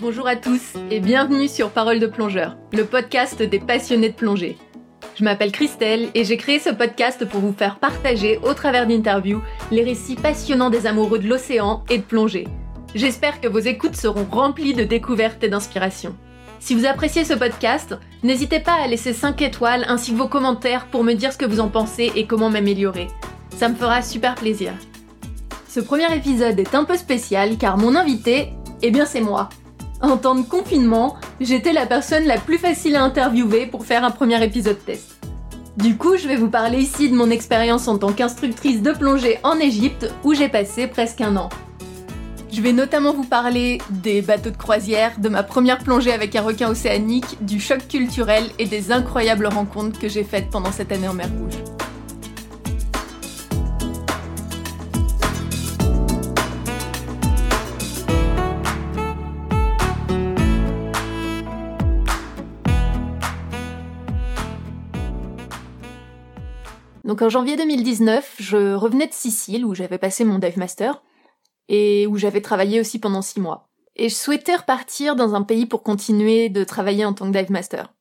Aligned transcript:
Bonjour 0.00 0.28
à 0.28 0.36
tous 0.36 0.74
et 0.92 1.00
bienvenue 1.00 1.48
sur 1.48 1.70
Parole 1.70 1.98
de 1.98 2.06
plongeur, 2.06 2.56
le 2.72 2.84
podcast 2.84 3.42
des 3.42 3.58
passionnés 3.58 4.10
de 4.10 4.14
plongée. 4.14 4.56
Je 5.16 5.24
m'appelle 5.24 5.50
Christelle 5.50 6.10
et 6.14 6.22
j'ai 6.22 6.36
créé 6.36 6.60
ce 6.60 6.70
podcast 6.70 7.28
pour 7.28 7.40
vous 7.40 7.52
faire 7.52 7.80
partager 7.80 8.38
au 8.44 8.54
travers 8.54 8.86
d'interviews 8.86 9.42
les 9.72 9.82
récits 9.82 10.14
passionnants 10.14 10.70
des 10.70 10.86
amoureux 10.86 11.18
de 11.18 11.26
l'océan 11.26 11.82
et 11.90 11.98
de 11.98 12.04
plongée. 12.04 12.46
J'espère 12.94 13.40
que 13.40 13.48
vos 13.48 13.58
écoutes 13.58 13.96
seront 13.96 14.24
remplies 14.30 14.72
de 14.72 14.84
découvertes 14.84 15.42
et 15.42 15.48
d'inspiration. 15.48 16.14
Si 16.60 16.76
vous 16.76 16.86
appréciez 16.86 17.24
ce 17.24 17.34
podcast, 17.34 17.96
n'hésitez 18.22 18.60
pas 18.60 18.74
à 18.74 18.86
laisser 18.86 19.12
5 19.12 19.42
étoiles 19.42 19.84
ainsi 19.88 20.12
que 20.12 20.18
vos 20.18 20.28
commentaires 20.28 20.86
pour 20.86 21.02
me 21.02 21.14
dire 21.14 21.32
ce 21.32 21.38
que 21.38 21.44
vous 21.44 21.58
en 21.58 21.68
pensez 21.70 22.12
et 22.14 22.24
comment 22.24 22.50
m'améliorer. 22.50 23.08
Ça 23.56 23.68
me 23.68 23.74
fera 23.74 24.02
super 24.02 24.36
plaisir. 24.36 24.74
Ce 25.68 25.80
premier 25.80 26.14
épisode 26.14 26.60
est 26.60 26.76
un 26.76 26.84
peu 26.84 26.96
spécial 26.96 27.58
car 27.58 27.78
mon 27.78 27.96
invité, 27.96 28.52
eh 28.82 28.92
bien 28.92 29.04
c'est 29.04 29.20
moi. 29.20 29.48
En 30.00 30.16
temps 30.16 30.36
de 30.36 30.42
confinement, 30.42 31.16
j'étais 31.40 31.72
la 31.72 31.84
personne 31.84 32.24
la 32.24 32.38
plus 32.38 32.58
facile 32.58 32.94
à 32.94 33.02
interviewer 33.02 33.66
pour 33.66 33.84
faire 33.84 34.04
un 34.04 34.12
premier 34.12 34.42
épisode 34.44 34.78
test. 34.84 35.18
Du 35.76 35.96
coup, 35.96 36.16
je 36.16 36.28
vais 36.28 36.36
vous 36.36 36.50
parler 36.50 36.78
ici 36.78 37.10
de 37.10 37.16
mon 37.16 37.30
expérience 37.30 37.88
en 37.88 37.98
tant 37.98 38.12
qu'instructrice 38.12 38.80
de 38.80 38.92
plongée 38.92 39.38
en 39.42 39.58
Égypte 39.58 40.12
où 40.22 40.34
j'ai 40.34 40.48
passé 40.48 40.86
presque 40.86 41.20
un 41.20 41.36
an. 41.36 41.48
Je 42.52 42.62
vais 42.62 42.72
notamment 42.72 43.12
vous 43.12 43.24
parler 43.24 43.78
des 43.90 44.22
bateaux 44.22 44.50
de 44.50 44.56
croisière, 44.56 45.18
de 45.18 45.28
ma 45.28 45.42
première 45.42 45.78
plongée 45.78 46.12
avec 46.12 46.34
un 46.36 46.42
requin 46.42 46.70
océanique, 46.70 47.36
du 47.40 47.60
choc 47.60 47.86
culturel 47.88 48.44
et 48.58 48.66
des 48.66 48.92
incroyables 48.92 49.46
rencontres 49.46 49.98
que 49.98 50.08
j'ai 50.08 50.24
faites 50.24 50.48
pendant 50.48 50.72
cette 50.72 50.92
année 50.92 51.08
en 51.08 51.14
mer 51.14 51.28
Rouge. 51.28 51.67
Donc 67.08 67.22
en 67.22 67.30
janvier 67.30 67.56
2019, 67.56 68.34
je 68.38 68.74
revenais 68.74 69.06
de 69.06 69.14
Sicile 69.14 69.64
où 69.64 69.74
j'avais 69.74 69.96
passé 69.96 70.26
mon 70.26 70.38
dive 70.38 70.58
master 70.58 71.02
et 71.70 72.06
où 72.06 72.18
j'avais 72.18 72.42
travaillé 72.42 72.80
aussi 72.80 72.98
pendant 72.98 73.22
six 73.22 73.40
mois. 73.40 73.70
Et 73.96 74.10
je 74.10 74.14
souhaitais 74.14 74.56
repartir 74.56 75.16
dans 75.16 75.34
un 75.34 75.40
pays 75.40 75.64
pour 75.64 75.82
continuer 75.82 76.50
de 76.50 76.64
travailler 76.64 77.06
en 77.06 77.14
tant 77.14 77.32
que 77.32 77.38
dive 77.38 77.50
master. 77.50 77.94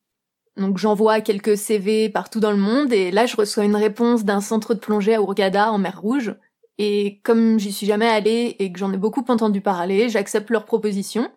Donc 0.58 0.78
j'envoie 0.78 1.22
quelques 1.22 1.56
CV 1.56 2.10
partout 2.10 2.42
dans 2.42 2.52
le 2.52 2.58
monde 2.58 2.92
et 2.92 3.12
là 3.12 3.26
je 3.26 3.38
reçois 3.38 3.64
une 3.64 3.78
réponse 3.78 4.26
d'un 4.26 4.42
centre 4.42 4.74
de 4.74 4.80
plongée 4.80 5.16
à 5.16 5.22
Ourgada 5.22 5.72
en 5.72 5.78
mer 5.78 6.02
Rouge. 6.02 6.36
Et 6.78 7.22
comme 7.24 7.60
j'y 7.60 7.72
suis 7.72 7.88
jamais 7.88 8.10
allée 8.10 8.58
et 8.60 8.74
que 8.74 8.78
j'en 8.78 8.92
ai 8.92 8.98
beaucoup 8.98 9.24
entendu 9.30 9.62
parler, 9.62 10.10
j'accepte 10.10 10.50
leur 10.50 10.66
proposition. 10.66 11.32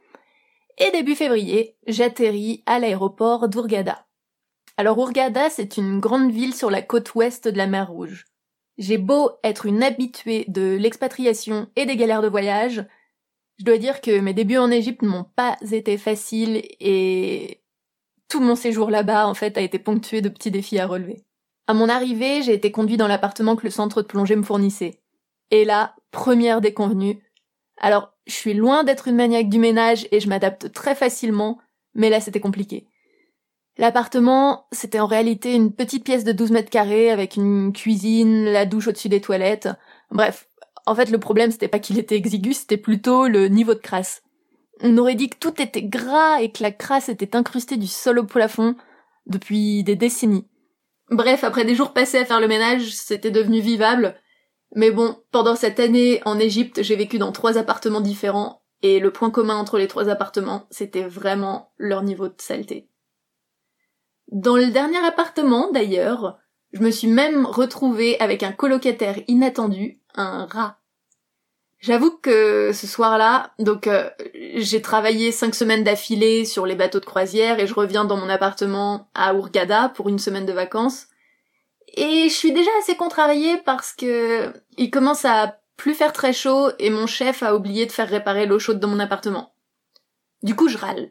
Et 0.78 0.90
début 0.90 1.14
février, 1.14 1.76
j'atterris 1.86 2.64
à 2.66 2.80
l'aéroport 2.80 3.48
d'Ourgada. 3.48 4.06
Alors 4.80 4.96
Ourgada, 4.96 5.50
c'est 5.50 5.76
une 5.76 6.00
grande 6.00 6.32
ville 6.32 6.54
sur 6.54 6.70
la 6.70 6.80
côte 6.80 7.14
ouest 7.14 7.46
de 7.46 7.58
la 7.58 7.66
mer 7.66 7.90
Rouge. 7.90 8.24
J'ai 8.78 8.96
beau 8.96 9.32
être 9.44 9.66
une 9.66 9.82
habituée 9.82 10.46
de 10.48 10.74
l'expatriation 10.74 11.68
et 11.76 11.84
des 11.84 11.96
galères 11.96 12.22
de 12.22 12.30
voyage, 12.30 12.86
je 13.58 13.64
dois 13.66 13.76
dire 13.76 14.00
que 14.00 14.20
mes 14.20 14.32
débuts 14.32 14.56
en 14.56 14.70
Égypte 14.70 15.02
n'ont 15.02 15.26
pas 15.36 15.58
été 15.70 15.98
faciles 15.98 16.62
et 16.80 17.60
tout 18.28 18.40
mon 18.40 18.56
séjour 18.56 18.88
là-bas, 18.88 19.26
en 19.26 19.34
fait, 19.34 19.58
a 19.58 19.60
été 19.60 19.78
ponctué 19.78 20.22
de 20.22 20.30
petits 20.30 20.50
défis 20.50 20.78
à 20.78 20.86
relever. 20.86 21.26
À 21.66 21.74
mon 21.74 21.90
arrivée, 21.90 22.40
j'ai 22.40 22.54
été 22.54 22.72
conduit 22.72 22.96
dans 22.96 23.06
l'appartement 23.06 23.56
que 23.56 23.64
le 23.64 23.70
centre 23.70 24.00
de 24.00 24.06
plongée 24.06 24.34
me 24.34 24.42
fournissait. 24.42 25.02
Et 25.50 25.66
là, 25.66 25.94
première 26.10 26.62
déconvenue. 26.62 27.22
Alors, 27.76 28.14
je 28.26 28.32
suis 28.32 28.54
loin 28.54 28.82
d'être 28.82 29.08
une 29.08 29.16
maniaque 29.16 29.50
du 29.50 29.58
ménage 29.58 30.08
et 30.10 30.20
je 30.20 30.28
m'adapte 30.30 30.72
très 30.72 30.94
facilement, 30.94 31.58
mais 31.92 32.08
là 32.08 32.22
c'était 32.22 32.40
compliqué. 32.40 32.86
L'appartement, 33.80 34.66
c'était 34.72 35.00
en 35.00 35.06
réalité 35.06 35.54
une 35.54 35.72
petite 35.72 36.04
pièce 36.04 36.22
de 36.22 36.32
12 36.32 36.50
mètres 36.50 36.68
carrés 36.68 37.10
avec 37.10 37.36
une 37.36 37.72
cuisine, 37.72 38.44
la 38.44 38.66
douche 38.66 38.88
au-dessus 38.88 39.08
des 39.08 39.22
toilettes. 39.22 39.70
Bref, 40.10 40.48
en 40.84 40.94
fait 40.94 41.08
le 41.08 41.16
problème 41.16 41.50
c'était 41.50 41.66
pas 41.66 41.78
qu'il 41.78 41.98
était 41.98 42.14
exigu, 42.14 42.52
c'était 42.52 42.76
plutôt 42.76 43.26
le 43.26 43.48
niveau 43.48 43.72
de 43.72 43.78
crasse. 43.78 44.22
On 44.82 44.98
aurait 44.98 45.14
dit 45.14 45.30
que 45.30 45.38
tout 45.38 45.62
était 45.62 45.82
gras 45.82 46.42
et 46.42 46.52
que 46.52 46.62
la 46.62 46.72
crasse 46.72 47.08
était 47.08 47.34
incrustée 47.34 47.78
du 47.78 47.86
sol 47.86 48.18
au 48.18 48.24
plafond 48.24 48.76
depuis 49.24 49.82
des 49.82 49.96
décennies. 49.96 50.46
Bref, 51.10 51.42
après 51.42 51.64
des 51.64 51.74
jours 51.74 51.94
passés 51.94 52.18
à 52.18 52.26
faire 52.26 52.40
le 52.40 52.48
ménage, 52.48 52.94
c'était 52.94 53.30
devenu 53.30 53.62
vivable. 53.62 54.14
Mais 54.76 54.90
bon, 54.90 55.16
pendant 55.32 55.56
cette 55.56 55.80
année 55.80 56.20
en 56.26 56.38
Égypte, 56.38 56.82
j'ai 56.82 56.96
vécu 56.96 57.16
dans 57.16 57.32
trois 57.32 57.56
appartements 57.56 58.02
différents, 58.02 58.60
et 58.82 59.00
le 59.00 59.10
point 59.10 59.30
commun 59.30 59.56
entre 59.56 59.78
les 59.78 59.88
trois 59.88 60.10
appartements, 60.10 60.66
c'était 60.70 61.08
vraiment 61.08 61.72
leur 61.78 62.02
niveau 62.02 62.28
de 62.28 62.34
saleté. 62.36 62.90
Dans 64.30 64.56
le 64.56 64.68
dernier 64.68 65.04
appartement, 65.04 65.70
d'ailleurs, 65.72 66.38
je 66.72 66.80
me 66.80 66.90
suis 66.90 67.08
même 67.08 67.44
retrouvée 67.46 68.18
avec 68.20 68.44
un 68.44 68.52
colocataire 68.52 69.18
inattendu, 69.26 70.00
un 70.14 70.46
rat. 70.46 70.78
J'avoue 71.80 72.16
que 72.18 72.72
ce 72.72 72.86
soir-là, 72.86 73.52
donc 73.58 73.86
euh, 73.86 74.08
j'ai 74.56 74.82
travaillé 74.82 75.32
cinq 75.32 75.54
semaines 75.54 75.82
d'affilée 75.82 76.44
sur 76.44 76.66
les 76.66 76.76
bateaux 76.76 77.00
de 77.00 77.06
croisière 77.06 77.58
et 77.58 77.66
je 77.66 77.74
reviens 77.74 78.04
dans 78.04 78.18
mon 78.18 78.28
appartement 78.28 79.10
à 79.14 79.34
Ourgada 79.34 79.88
pour 79.88 80.08
une 80.08 80.18
semaine 80.18 80.46
de 80.46 80.52
vacances. 80.52 81.06
Et 81.94 82.28
je 82.28 82.34
suis 82.34 82.52
déjà 82.52 82.70
assez 82.80 82.96
contrariée 82.96 83.56
parce 83.64 83.92
que 83.92 84.52
il 84.76 84.90
commence 84.90 85.24
à 85.24 85.58
plus 85.76 85.94
faire 85.94 86.12
très 86.12 86.34
chaud 86.34 86.70
et 86.78 86.90
mon 86.90 87.06
chef 87.06 87.42
a 87.42 87.56
oublié 87.56 87.86
de 87.86 87.92
faire 87.92 88.08
réparer 88.08 88.46
l'eau 88.46 88.58
chaude 88.58 88.78
dans 88.78 88.88
mon 88.88 89.00
appartement. 89.00 89.54
Du 90.42 90.54
coup, 90.54 90.68
je 90.68 90.76
râle. 90.76 91.10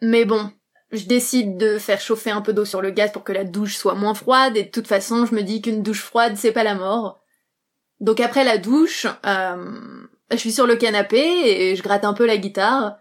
Mais 0.00 0.24
bon, 0.24 0.52
je 0.92 1.06
décide 1.06 1.56
de 1.56 1.78
faire 1.78 2.00
chauffer 2.00 2.30
un 2.30 2.42
peu 2.42 2.52
d'eau 2.52 2.64
sur 2.64 2.80
le 2.80 2.90
gaz 2.90 3.12
pour 3.12 3.24
que 3.24 3.32
la 3.32 3.44
douche 3.44 3.76
soit 3.76 3.94
moins 3.94 4.14
froide 4.14 4.56
et 4.56 4.64
de 4.64 4.70
toute 4.70 4.86
façon 4.86 5.26
je 5.26 5.34
me 5.34 5.42
dis 5.42 5.60
qu'une 5.60 5.82
douche 5.82 6.02
froide 6.02 6.34
c'est 6.36 6.52
pas 6.52 6.64
la 6.64 6.74
mort. 6.74 7.20
Donc 8.00 8.20
après 8.20 8.44
la 8.44 8.58
douche, 8.58 9.06
euh, 9.24 9.80
je 10.30 10.36
suis 10.36 10.52
sur 10.52 10.66
le 10.66 10.76
canapé 10.76 11.18
et 11.18 11.76
je 11.76 11.82
gratte 11.82 12.04
un 12.04 12.12
peu 12.14 12.26
la 12.26 12.36
guitare 12.36 12.96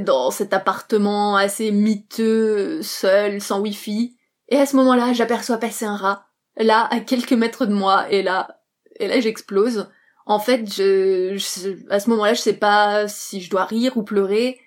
dans 0.00 0.30
cet 0.30 0.52
appartement 0.52 1.36
assez 1.36 1.70
miteux, 1.70 2.82
seul, 2.82 3.40
sans 3.40 3.60
wifi. 3.60 4.16
Et 4.48 4.56
à 4.56 4.66
ce 4.66 4.76
moment-là, 4.76 5.12
j'aperçois 5.12 5.58
passer 5.58 5.84
un 5.84 5.96
rat, 5.96 6.26
là, 6.56 6.88
à 6.90 7.00
quelques 7.00 7.32
mètres 7.32 7.66
de 7.66 7.74
moi, 7.74 8.10
et 8.10 8.22
là, 8.22 8.60
et 8.98 9.08
là, 9.08 9.20
j'explose. 9.20 9.90
En 10.26 10.38
fait, 10.38 10.70
je, 10.72 11.36
je 11.36 11.92
à 11.92 12.00
ce 12.00 12.10
moment-là, 12.10 12.34
je 12.34 12.40
sais 12.40 12.54
pas 12.54 13.08
si 13.08 13.40
je 13.40 13.50
dois 13.50 13.64
rire 13.64 13.96
ou 13.96 14.02
pleurer, 14.02 14.58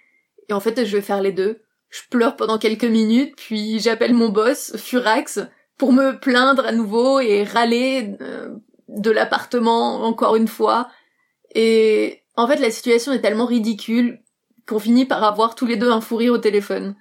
et 0.50 0.53
en 0.53 0.59
fait, 0.59 0.86
je 0.86 0.98
vais 0.98 1.02
faire 1.02 1.22
les 1.22 1.31
deux. 1.31 1.63
Je 1.91 2.02
pleure 2.09 2.35
pendant 2.35 2.57
quelques 2.57 2.85
minutes, 2.85 3.35
puis 3.35 3.79
j'appelle 3.79 4.13
mon 4.13 4.29
boss, 4.29 4.75
Furax, 4.78 5.40
pour 5.78 5.94
me 5.94 6.18
plaindre 6.18 6.66
à 6.66 6.72
nouveau 6.72 7.19
et 7.19 7.44
râler 7.44 8.16
euh, 8.22 8.50
de 8.88 9.12
l'appartement 9.12 10.03
encore 10.03 10.35
une 10.35 10.47
fois. 10.47 10.88
Et 11.53 12.24
en 12.35 12.47
fait, 12.47 12.57
la 12.57 12.72
situation 12.72 13.12
est 13.12 13.22
tellement 13.22 13.46
ridicule 13.46 14.22
qu'on 14.68 14.80
finit 14.80 15.06
par 15.06 15.24
avoir 15.24 15.53
tous 15.53 15.66
les 15.66 15.75
deux 15.75 15.91
un 15.91 16.01
fou 16.01 16.16
rire 16.16 16.34
au 16.34 16.38
téléphone. 16.38 16.96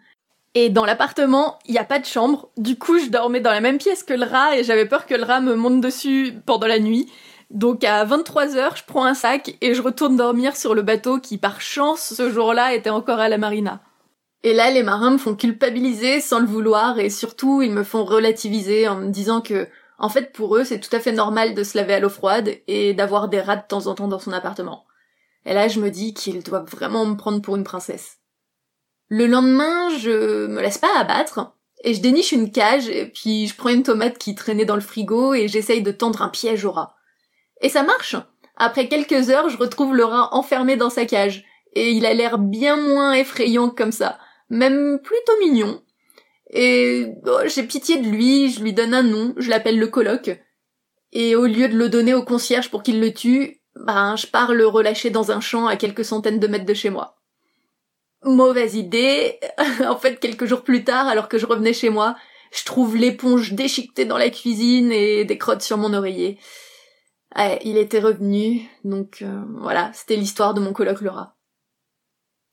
Et 0.54 0.68
dans 0.68 0.84
l'appartement, 0.84 1.60
il 1.66 1.72
n'y 1.72 1.78
a 1.78 1.84
pas 1.84 2.00
de 2.00 2.04
chambre. 2.04 2.50
Du 2.56 2.76
coup, 2.76 2.98
je 2.98 3.08
dormais 3.08 3.40
dans 3.40 3.52
la 3.52 3.60
même 3.60 3.78
pièce 3.78 4.02
que 4.02 4.14
le 4.14 4.26
rat 4.26 4.58
et 4.58 4.64
j'avais 4.64 4.86
peur 4.86 5.06
que 5.06 5.14
le 5.14 5.22
rat 5.22 5.40
me 5.40 5.54
monte 5.54 5.80
dessus 5.80 6.34
pendant 6.44 6.66
la 6.66 6.80
nuit. 6.80 7.08
Donc 7.50 7.84
à 7.84 8.04
23h, 8.04 8.78
je 8.78 8.84
prends 8.86 9.04
un 9.04 9.14
sac 9.14 9.56
et 9.60 9.74
je 9.74 9.82
retourne 9.82 10.16
dormir 10.16 10.56
sur 10.56 10.74
le 10.74 10.82
bateau 10.82 11.18
qui 11.18 11.38
par 11.38 11.60
chance 11.60 12.14
ce 12.14 12.30
jour-là 12.30 12.74
était 12.74 12.90
encore 12.90 13.20
à 13.20 13.28
la 13.28 13.38
marina. 13.38 13.80
Et 14.42 14.54
là, 14.54 14.70
les 14.70 14.82
marins 14.82 15.10
me 15.10 15.18
font 15.18 15.34
culpabiliser 15.34 16.20
sans 16.20 16.38
le 16.38 16.46
vouloir 16.46 16.98
et 16.98 17.10
surtout, 17.10 17.60
ils 17.60 17.72
me 17.72 17.84
font 17.84 18.04
relativiser 18.04 18.88
en 18.88 18.96
me 18.96 19.10
disant 19.10 19.42
que, 19.42 19.68
en 19.98 20.08
fait, 20.08 20.32
pour 20.32 20.56
eux, 20.56 20.64
c'est 20.64 20.80
tout 20.80 20.94
à 20.96 21.00
fait 21.00 21.12
normal 21.12 21.54
de 21.54 21.62
se 21.62 21.76
laver 21.76 21.94
à 21.94 22.00
l'eau 22.00 22.08
froide 22.08 22.50
et 22.66 22.94
d'avoir 22.94 23.28
des 23.28 23.40
rats 23.40 23.56
de 23.56 23.66
temps 23.68 23.86
en 23.86 23.94
temps 23.94 24.08
dans 24.08 24.18
son 24.18 24.32
appartement. 24.32 24.86
Et 25.44 25.52
là, 25.52 25.68
je 25.68 25.80
me 25.80 25.90
dis 25.90 26.14
qu'ils 26.14 26.42
doivent 26.42 26.70
vraiment 26.70 27.04
me 27.04 27.16
prendre 27.16 27.42
pour 27.42 27.56
une 27.56 27.64
princesse. 27.64 28.18
Le 29.08 29.26
lendemain, 29.26 29.90
je 29.98 30.46
me 30.46 30.62
laisse 30.62 30.78
pas 30.78 30.98
abattre 30.98 31.54
et 31.84 31.92
je 31.92 32.00
déniche 32.00 32.32
une 32.32 32.50
cage 32.50 32.88
et 32.88 33.06
puis 33.06 33.46
je 33.46 33.56
prends 33.56 33.70
une 33.70 33.82
tomate 33.82 34.16
qui 34.16 34.34
traînait 34.34 34.64
dans 34.64 34.74
le 34.74 34.80
frigo 34.80 35.34
et 35.34 35.48
j'essaye 35.48 35.82
de 35.82 35.90
tendre 35.90 36.22
un 36.22 36.28
piège 36.28 36.64
au 36.64 36.70
rat. 36.70 36.94
Et 37.60 37.68
ça 37.68 37.82
marche. 37.82 38.16
Après 38.56 38.88
quelques 38.88 39.28
heures, 39.28 39.48
je 39.50 39.58
retrouve 39.58 39.94
le 39.94 40.04
rat 40.04 40.34
enfermé 40.34 40.76
dans 40.76 40.90
sa 40.90 41.04
cage 41.04 41.44
et 41.74 41.90
il 41.90 42.06
a 42.06 42.14
l'air 42.14 42.38
bien 42.38 42.76
moins 42.76 43.12
effrayant 43.12 43.68
comme 43.68 43.92
ça 43.92 44.18
même 44.50 44.98
plutôt 45.02 45.38
mignon. 45.40 45.82
Et 46.50 47.06
oh, 47.26 47.40
j'ai 47.46 47.62
pitié 47.62 47.98
de 47.98 48.08
lui, 48.08 48.50
je 48.50 48.60
lui 48.60 48.72
donne 48.72 48.92
un 48.92 49.04
nom, 49.04 49.34
je 49.36 49.48
l'appelle 49.48 49.78
le 49.78 49.86
coloc. 49.86 50.38
Et 51.12 51.34
au 51.34 51.46
lieu 51.46 51.68
de 51.68 51.76
le 51.76 51.88
donner 51.88 52.14
au 52.14 52.22
concierge 52.22 52.70
pour 52.70 52.82
qu'il 52.82 53.00
le 53.00 53.14
tue, 53.14 53.60
ben 53.76 54.16
je 54.16 54.26
pars 54.26 54.52
le 54.52 54.66
relâcher 54.66 55.10
dans 55.10 55.30
un 55.30 55.40
champ 55.40 55.66
à 55.66 55.76
quelques 55.76 56.04
centaines 56.04 56.40
de 56.40 56.46
mètres 56.46 56.66
de 56.66 56.74
chez 56.74 56.90
moi. 56.90 57.16
Mauvaise 58.24 58.74
idée. 58.74 59.38
en 59.86 59.96
fait, 59.96 60.18
quelques 60.18 60.44
jours 60.44 60.62
plus 60.62 60.84
tard, 60.84 61.06
alors 61.06 61.28
que 61.28 61.38
je 61.38 61.46
revenais 61.46 61.72
chez 61.72 61.88
moi, 61.88 62.16
je 62.52 62.64
trouve 62.64 62.96
l'éponge 62.96 63.52
déchiquetée 63.52 64.04
dans 64.04 64.18
la 64.18 64.30
cuisine 64.30 64.92
et 64.92 65.24
des 65.24 65.38
crottes 65.38 65.62
sur 65.62 65.78
mon 65.78 65.94
oreiller. 65.94 66.38
il 67.64 67.78
était 67.78 68.00
revenu, 68.00 68.68
donc 68.84 69.22
euh, 69.22 69.42
voilà, 69.58 69.92
c'était 69.94 70.16
l'histoire 70.16 70.52
de 70.52 70.60
mon 70.60 70.74
le 70.76 71.10
rat. 71.10 71.36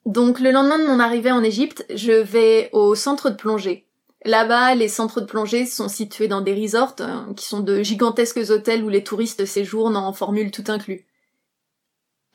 Donc 0.07 0.39
le 0.39 0.51
lendemain 0.51 0.80
de 0.80 0.88
mon 0.88 1.01
arrivée 1.01 1.33
en 1.33 1.44
Égypte, 1.44 1.86
je 1.94 2.13
vais 2.13 2.69
au 2.71 2.95
centre 2.95 3.30
de 3.30 3.36
plongée. 3.36 3.86
Là-bas, 4.24 4.74
les 4.74 4.88
centres 4.88 5.19
de 5.19 5.25
plongée 5.25 5.65
sont 5.65 5.89
situés 5.89 6.30
dans 6.30 6.39
des 6.39 6.54
resorts, 6.54 6.95
euh, 7.01 7.33
qui 7.36 7.45
sont 7.45 7.59
de 7.59 7.83
gigantesques 7.83 8.50
hôtels 8.50 8.86
où 8.86 8.89
les 8.89 9.04
touristes 9.04 9.45
séjournent 9.45 9.98
en 9.98 10.13
formule 10.13 10.50
tout 10.50 10.63
inclus. 10.69 11.06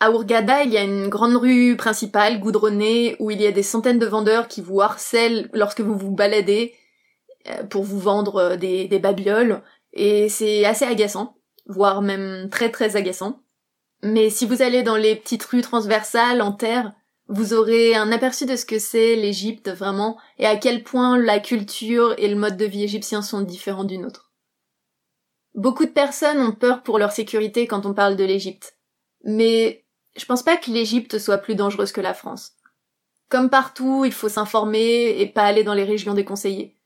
À 0.01 0.11
Ourgada, 0.11 0.65
il 0.65 0.71
y 0.71 0.77
a 0.77 0.83
une 0.83 1.09
grande 1.09 1.35
rue 1.35 1.75
principale, 1.79 2.41
goudronnée, 2.41 3.17
où 3.21 3.31
il 3.31 3.41
y 3.41 3.47
a 3.47 3.53
des 3.53 3.63
centaines 3.63 3.99
de 3.99 4.07
vendeurs 4.07 4.49
qui 4.49 4.61
vous 4.61 4.83
harcèlent 4.83 5.49
lorsque 5.55 5.81
vous 5.81 5.97
vous 5.97 6.11
baladez 6.11 6.75
euh, 7.49 7.65
pour 7.65 7.85
vous 7.85 8.01
vendre 8.01 8.37
euh, 8.37 8.57
des, 8.57 8.87
des 8.87 8.99
babioles, 8.99 9.63
et 9.95 10.29
c'est 10.29 10.67
assez 10.67 10.85
agaçant, 10.85 11.39
voire 11.65 12.03
même 12.03 12.51
très 12.51 12.71
très 12.71 12.97
agaçant. 12.97 13.41
Mais 14.03 14.29
si 14.29 14.45
vous 14.45 14.61
allez 14.61 14.83
dans 14.83 14.97
les 14.97 15.17
petites 15.17 15.45
rues 15.45 15.63
transversales 15.63 16.43
en 16.43 16.53
terre, 16.53 16.93
vous 17.29 17.55
aurez 17.55 17.95
un 17.95 18.13
aperçu 18.13 18.47
de 18.47 18.57
ce 18.57 18.67
que 18.67 18.79
c'est 18.79 19.17
l'Égypte 19.17 19.71
vraiment 19.71 20.19
et 20.39 20.47
à 20.47 20.57
quel 20.57 20.83
point 20.83 21.17
la 21.17 21.41
culture 21.41 22.15
et 22.19 22.29
le 22.29 22.37
mode 22.37 22.57
de 22.57 22.65
vie 22.65 22.83
égyptien 22.83 23.23
sont 23.23 23.41
différents 23.41 23.85
d'une 23.85 24.05
autre. 24.05 24.33
Beaucoup 25.55 25.85
de 25.85 25.91
personnes 25.91 26.41
ont 26.41 26.53
peur 26.53 26.83
pour 26.83 26.99
leur 26.99 27.13
sécurité 27.13 27.67
quand 27.67 27.87
on 27.87 27.95
parle 27.95 28.17
de 28.17 28.25
l'Égypte. 28.25 28.77
Mais 29.25 29.85
je 30.17 30.25
pense 30.25 30.43
pas 30.43 30.57
que 30.57 30.71
l'Égypte 30.71 31.19
soit 31.19 31.39
plus 31.39 31.55
dangereuse 31.55 31.93
que 31.93 32.01
la 32.01 32.15
France. 32.15 32.53
Comme 33.29 33.51
partout, 33.51 34.05
il 34.05 34.13
faut 34.13 34.29
s'informer 34.29 35.21
et 35.21 35.27
pas 35.27 35.45
aller 35.45 35.65
dans 35.65 35.75
les 35.75 35.85
régions 35.85 36.15
déconseillées. 36.15 36.77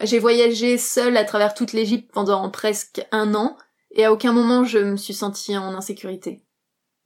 J'ai 0.00 0.18
voyagé 0.18 0.78
seule 0.78 1.16
à 1.16 1.24
travers 1.24 1.54
toute 1.54 1.72
l'Égypte 1.72 2.10
pendant 2.12 2.48
presque 2.50 3.04
un 3.10 3.34
an 3.34 3.56
et 3.90 4.04
à 4.04 4.12
aucun 4.12 4.32
moment 4.32 4.64
je 4.64 4.78
me 4.78 4.96
suis 4.96 5.14
sentie 5.14 5.56
en 5.56 5.74
insécurité. 5.74 6.42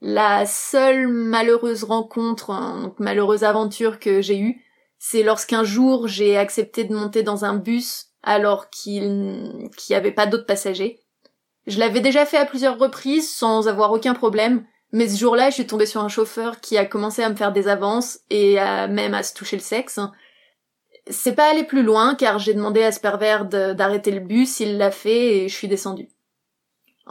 La 0.04 0.46
seule 0.46 1.06
malheureuse 1.06 1.84
rencontre, 1.84 2.50
hein, 2.50 2.92
malheureuse 2.98 3.44
aventure 3.44 4.00
que 4.00 4.20
j'ai 4.20 4.36
eue, 4.36 4.60
c'est 4.98 5.22
lorsqu'un 5.22 5.62
jour 5.62 6.08
j'ai 6.08 6.36
accepté 6.36 6.82
de 6.82 6.92
monter 6.92 7.22
dans 7.22 7.44
un 7.44 7.54
bus 7.54 8.08
alors 8.24 8.68
qu'il 8.68 9.68
n'y 9.88 9.94
avait 9.94 10.10
pas 10.10 10.26
d'autres 10.26 10.44
passagers. 10.44 10.98
Je 11.68 11.78
l'avais 11.78 12.00
déjà 12.00 12.26
fait 12.26 12.36
à 12.36 12.44
plusieurs 12.44 12.80
reprises 12.80 13.32
sans 13.32 13.68
avoir 13.68 13.92
aucun 13.92 14.12
problème, 14.12 14.66
mais 14.90 15.08
ce 15.08 15.20
jour-là, 15.20 15.50
je 15.50 15.54
suis 15.54 15.68
tombée 15.68 15.86
sur 15.86 16.02
un 16.02 16.08
chauffeur 16.08 16.60
qui 16.60 16.76
a 16.76 16.84
commencé 16.84 17.22
à 17.22 17.28
me 17.30 17.36
faire 17.36 17.52
des 17.52 17.68
avances 17.68 18.18
et 18.28 18.58
à, 18.58 18.88
même 18.88 19.14
à 19.14 19.22
se 19.22 19.34
toucher 19.34 19.54
le 19.54 19.62
sexe. 19.62 20.00
C'est 21.06 21.36
pas 21.36 21.48
allé 21.48 21.62
plus 21.62 21.84
loin 21.84 22.16
car 22.16 22.40
j'ai 22.40 22.54
demandé 22.54 22.82
à 22.82 22.90
ce 22.90 22.98
pervers 22.98 23.44
d'arrêter 23.44 24.10
le 24.10 24.18
bus, 24.18 24.58
il 24.58 24.78
l'a 24.78 24.90
fait 24.90 25.36
et 25.44 25.48
je 25.48 25.54
suis 25.54 25.68
descendue. 25.68 26.08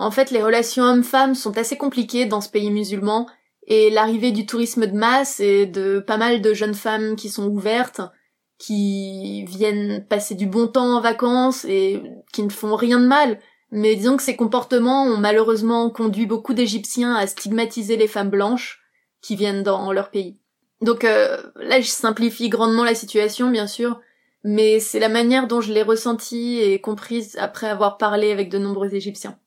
En 0.02 0.10
fait, 0.10 0.32
les 0.32 0.42
relations 0.42 0.84
hommes-femmes 0.84 1.36
sont 1.36 1.60
assez 1.60 1.78
compliquées 1.78 2.26
dans 2.26 2.42
ce 2.42 2.50
pays 2.50 2.72
musulman, 2.72 3.28
et 3.68 3.92
l'arrivée 3.92 4.32
du 4.32 4.48
tourisme 4.48 4.88
de 4.88 4.98
masse 4.98 5.40
et 5.40 5.68
de 5.68 6.00
pas 6.00 6.18
mal 6.18 6.42
de 6.42 6.56
jeunes 6.56 6.74
femmes 6.74 7.16
qui 7.16 7.30
sont 7.30 7.48
ouvertes, 7.48 8.02
qui 8.58 9.46
viennent 9.46 10.04
passer 10.10 10.34
du 10.34 10.48
bon 10.48 10.68
temps 10.68 10.98
en 10.98 11.02
vacances 11.02 11.66
et 11.66 12.02
qui 12.34 12.42
ne 12.42 12.50
font 12.50 12.76
rien 12.76 13.00
de 13.00 13.06
mal, 13.06 13.40
mais 13.70 13.96
disons 13.96 14.18
que 14.18 14.24
ces 14.24 14.36
comportements 14.36 15.04
ont 15.04 15.18
malheureusement 15.18 15.92
conduit 15.92 16.26
beaucoup 16.26 16.56
d'Égyptiens 16.56 17.14
à 17.14 17.28
stigmatiser 17.28 17.96
les 17.96 18.08
femmes 18.08 18.32
blanches 18.32 18.82
qui 19.22 19.36
viennent 19.36 19.62
dans 19.62 19.92
leur 19.92 20.10
pays. 20.10 20.40
Donc 20.82 21.04
euh, 21.04 21.38
là, 21.58 21.80
je 21.80 21.88
simplifie 21.88 22.50
grandement 22.50 22.84
la 22.84 22.96
situation, 22.96 23.52
bien 23.52 23.68
sûr, 23.68 24.02
mais 24.44 24.80
c'est 24.80 25.00
la 25.00 25.10
manière 25.10 25.46
dont 25.46 25.62
je 25.62 25.72
l'ai 25.72 25.84
ressentie 25.84 26.58
et 26.60 26.82
comprise 26.82 27.38
après 27.40 27.70
avoir 27.70 28.00
parlé 28.00 28.32
avec 28.32 28.50
de 28.50 28.58
nombreux 28.58 28.96
Égyptiens. 28.96 29.38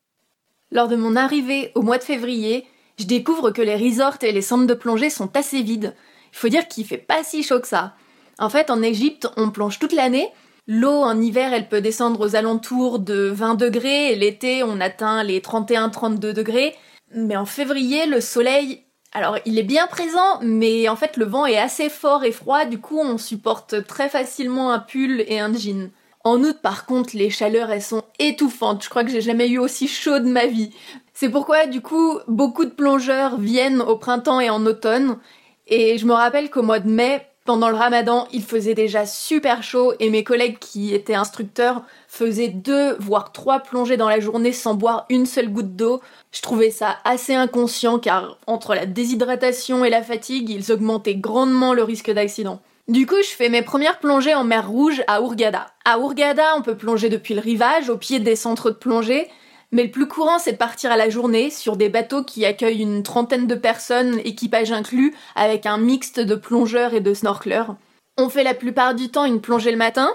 Lors 0.75 0.89
de 0.89 0.97
mon 0.97 1.15
arrivée 1.15 1.71
au 1.77 1.83
mois 1.83 1.99
de 1.99 2.03
février, 2.03 2.67
je 2.99 3.05
découvre 3.05 3.53
que 3.53 3.63
les 3.63 3.77
resorts 3.77 4.19
et 4.23 4.33
les 4.33 4.43
centres 4.43 4.67
de 4.67 4.75
plongée 4.75 5.09
sont 5.09 5.35
assez 5.37 5.63
vides. 5.63 5.95
Il 6.33 6.37
faut 6.37 6.49
dire 6.49 6.67
qu'il 6.67 6.85
fait 6.85 6.99
pas 6.99 7.23
si 7.23 7.45
chaud 7.45 7.61
que 7.61 7.69
ça. 7.69 7.95
En 8.41 8.51
fait, 8.51 8.71
en 8.71 8.83
Égypte, 8.83 9.29
on 9.37 9.51
plonge 9.51 9.79
toute 9.79 9.93
l'année. 9.93 10.29
L'eau 10.67 11.03
en 11.03 11.21
hiver, 11.21 11.53
elle 11.53 11.69
peut 11.69 11.81
descendre 11.81 12.27
aux 12.27 12.35
alentours 12.35 12.99
de 12.99 13.31
20 13.33 13.55
degrés 13.55 14.17
l'été, 14.17 14.65
on 14.65 14.81
atteint 14.81 15.23
les 15.23 15.39
31-32 15.39 16.33
degrés. 16.33 16.75
Mais 17.15 17.37
en 17.37 17.47
février, 17.47 18.07
le 18.07 18.21
soleil, 18.21 18.83
alors 19.13 19.39
il 19.45 19.61
est 19.61 19.63
bien 19.63 19.87
présent, 19.87 20.41
mais 20.43 20.89
en 20.89 20.97
fait 20.97 21.17
le 21.17 21.25
vent 21.25 21.47
est 21.47 21.57
assez 21.57 21.89
fort 21.89 22.25
et 22.25 22.33
froid, 22.33 22.65
du 22.65 22.81
coup 22.81 22.99
on 22.99 23.17
supporte 23.17 23.87
très 23.87 24.09
facilement 24.09 24.73
un 24.73 24.81
pull 24.81 25.23
et 25.29 25.39
un 25.39 25.53
jean. 25.53 25.93
En 26.25 26.43
août, 26.43 26.57
par 26.63 26.87
contre, 26.87 27.11
les 27.15 27.29
chaleurs, 27.29 27.71
elles 27.71 27.83
sont 27.83 28.03
étouffantes. 28.19 28.83
Je 28.83 28.89
crois 28.89 29.05
que 29.05 29.11
j'ai 29.11 29.21
jamais 29.21 29.49
eu 29.49 29.59
aussi 29.59 29.87
chaud 29.87 30.19
de 30.19 30.29
ma 30.29 30.47
vie. 30.47 30.71
C'est 31.13 31.29
pourquoi, 31.29 31.67
du 31.67 31.83
coup, 31.83 32.19
beaucoup 32.29 32.65
de 32.65 32.71
plongeurs 32.71 33.39
viennent 33.39 33.83
au 33.83 33.97
printemps 33.97 34.41
et 34.41 34.49
en 34.49 34.65
automne. 34.65 35.19
Et 35.67 35.99
je 35.99 36.07
me 36.07 36.15
rappelle 36.15 36.49
qu'au 36.51 36.63
mois 36.63 36.81
de 36.81 36.89
mai, 36.89 37.27
pendant 37.45 37.69
le 37.69 37.77
ramadan, 37.77 38.27
il 38.33 38.43
faisait 38.43 38.73
déjà 38.73 39.05
super 39.05 39.63
chaud 39.63 39.93
et 40.01 40.09
mes 40.09 40.25
collègues 40.25 40.59
qui 40.59 40.95
étaient 40.95 41.15
instructeurs 41.15 41.83
faisaient 42.09 42.49
deux, 42.49 42.97
voire 43.01 43.33
trois 43.33 43.61
plongées 43.61 43.99
dans 43.99 44.09
la 44.09 44.21
journée 44.21 44.53
sans 44.53 44.73
boire 44.73 45.05
une 45.11 45.27
seule 45.27 45.53
goutte 45.53 45.77
d'eau. 45.77 46.01
Je 46.33 46.41
trouvais 46.41 46.71
ça 46.71 46.97
assez 47.05 47.35
inconscient 47.35 47.99
car 47.99 48.39
entre 48.47 48.75
la 48.75 48.87
déshydratation 48.87 49.85
et 49.85 49.91
la 49.91 50.03
fatigue, 50.03 50.49
ils 50.49 50.73
augmentaient 50.73 51.17
grandement 51.17 51.75
le 51.75 51.83
risque 51.83 52.11
d'accident. 52.11 52.61
Du 52.87 53.07
coup, 53.07 53.17
je 53.23 53.35
fais 53.35 53.49
mes 53.49 53.63
premières 53.63 53.99
plongées 53.99 54.35
en 54.35 54.45
mer 54.45 54.69
Rouge 54.69 55.03
à 55.07 55.21
Hurghada. 55.21 55.69
À 55.87 55.97
Hurghada, 55.99 56.55
on 56.59 56.61
peut 56.61 56.77
plonger 56.77 57.09
depuis 57.09 57.33
le 57.33 57.41
rivage, 57.41 57.89
au 57.89 57.97
pied 57.97 58.19
des 58.19 58.37
centres 58.37 58.71
de 58.71 58.77
plongée, 58.77 59.27
mais 59.73 59.85
le 59.85 59.91
plus 59.91 60.07
courant, 60.07 60.39
c'est 60.39 60.53
de 60.53 60.59
partir 60.59 60.93
à 60.93 60.99
la 60.99 61.09
journée 61.09 61.49
sur 61.49 61.79
des 61.79 61.89
bateaux 61.89 62.23
qui 62.23 62.45
accueillent 62.45 62.83
une 62.83 63.03
trentaine 63.03 63.47
de 63.47 63.55
personnes, 63.55 64.21
équipage 64.27 64.71
inclus, 64.71 65.15
avec 65.35 65.65
un 65.65 65.79
mixte 65.79 66.21
de 66.21 66.35
plongeurs 66.35 66.93
et 66.93 67.01
de 67.01 67.15
snorkeleurs. 67.15 67.75
On 68.19 68.29
fait 68.29 68.45
la 68.45 68.53
plupart 68.53 68.95
du 68.95 69.09
temps 69.09 69.25
une 69.25 69.41
plongée 69.41 69.71
le 69.71 69.79
matin, 69.79 70.11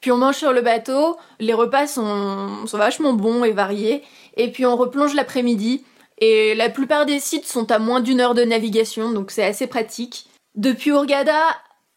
puis 0.00 0.12
on 0.12 0.16
mange 0.16 0.36
sur 0.36 0.52
le 0.52 0.62
bateau, 0.62 1.16
les 1.40 1.54
repas 1.54 1.88
sont, 1.88 2.66
sont 2.66 2.78
vachement 2.78 3.14
bons 3.14 3.42
et 3.42 3.50
variés, 3.50 4.04
et 4.36 4.52
puis 4.52 4.64
on 4.64 4.76
replonge 4.76 5.14
l'après-midi, 5.14 5.84
et 6.18 6.54
la 6.54 6.70
plupart 6.70 7.04
des 7.04 7.18
sites 7.18 7.46
sont 7.46 7.72
à 7.72 7.80
moins 7.80 8.00
d'une 8.00 8.20
heure 8.20 8.34
de 8.34 8.44
navigation, 8.44 9.10
donc 9.10 9.32
c'est 9.32 9.44
assez 9.44 9.66
pratique. 9.66 10.26
Depuis 10.54 10.90
Hurghada 10.90 11.34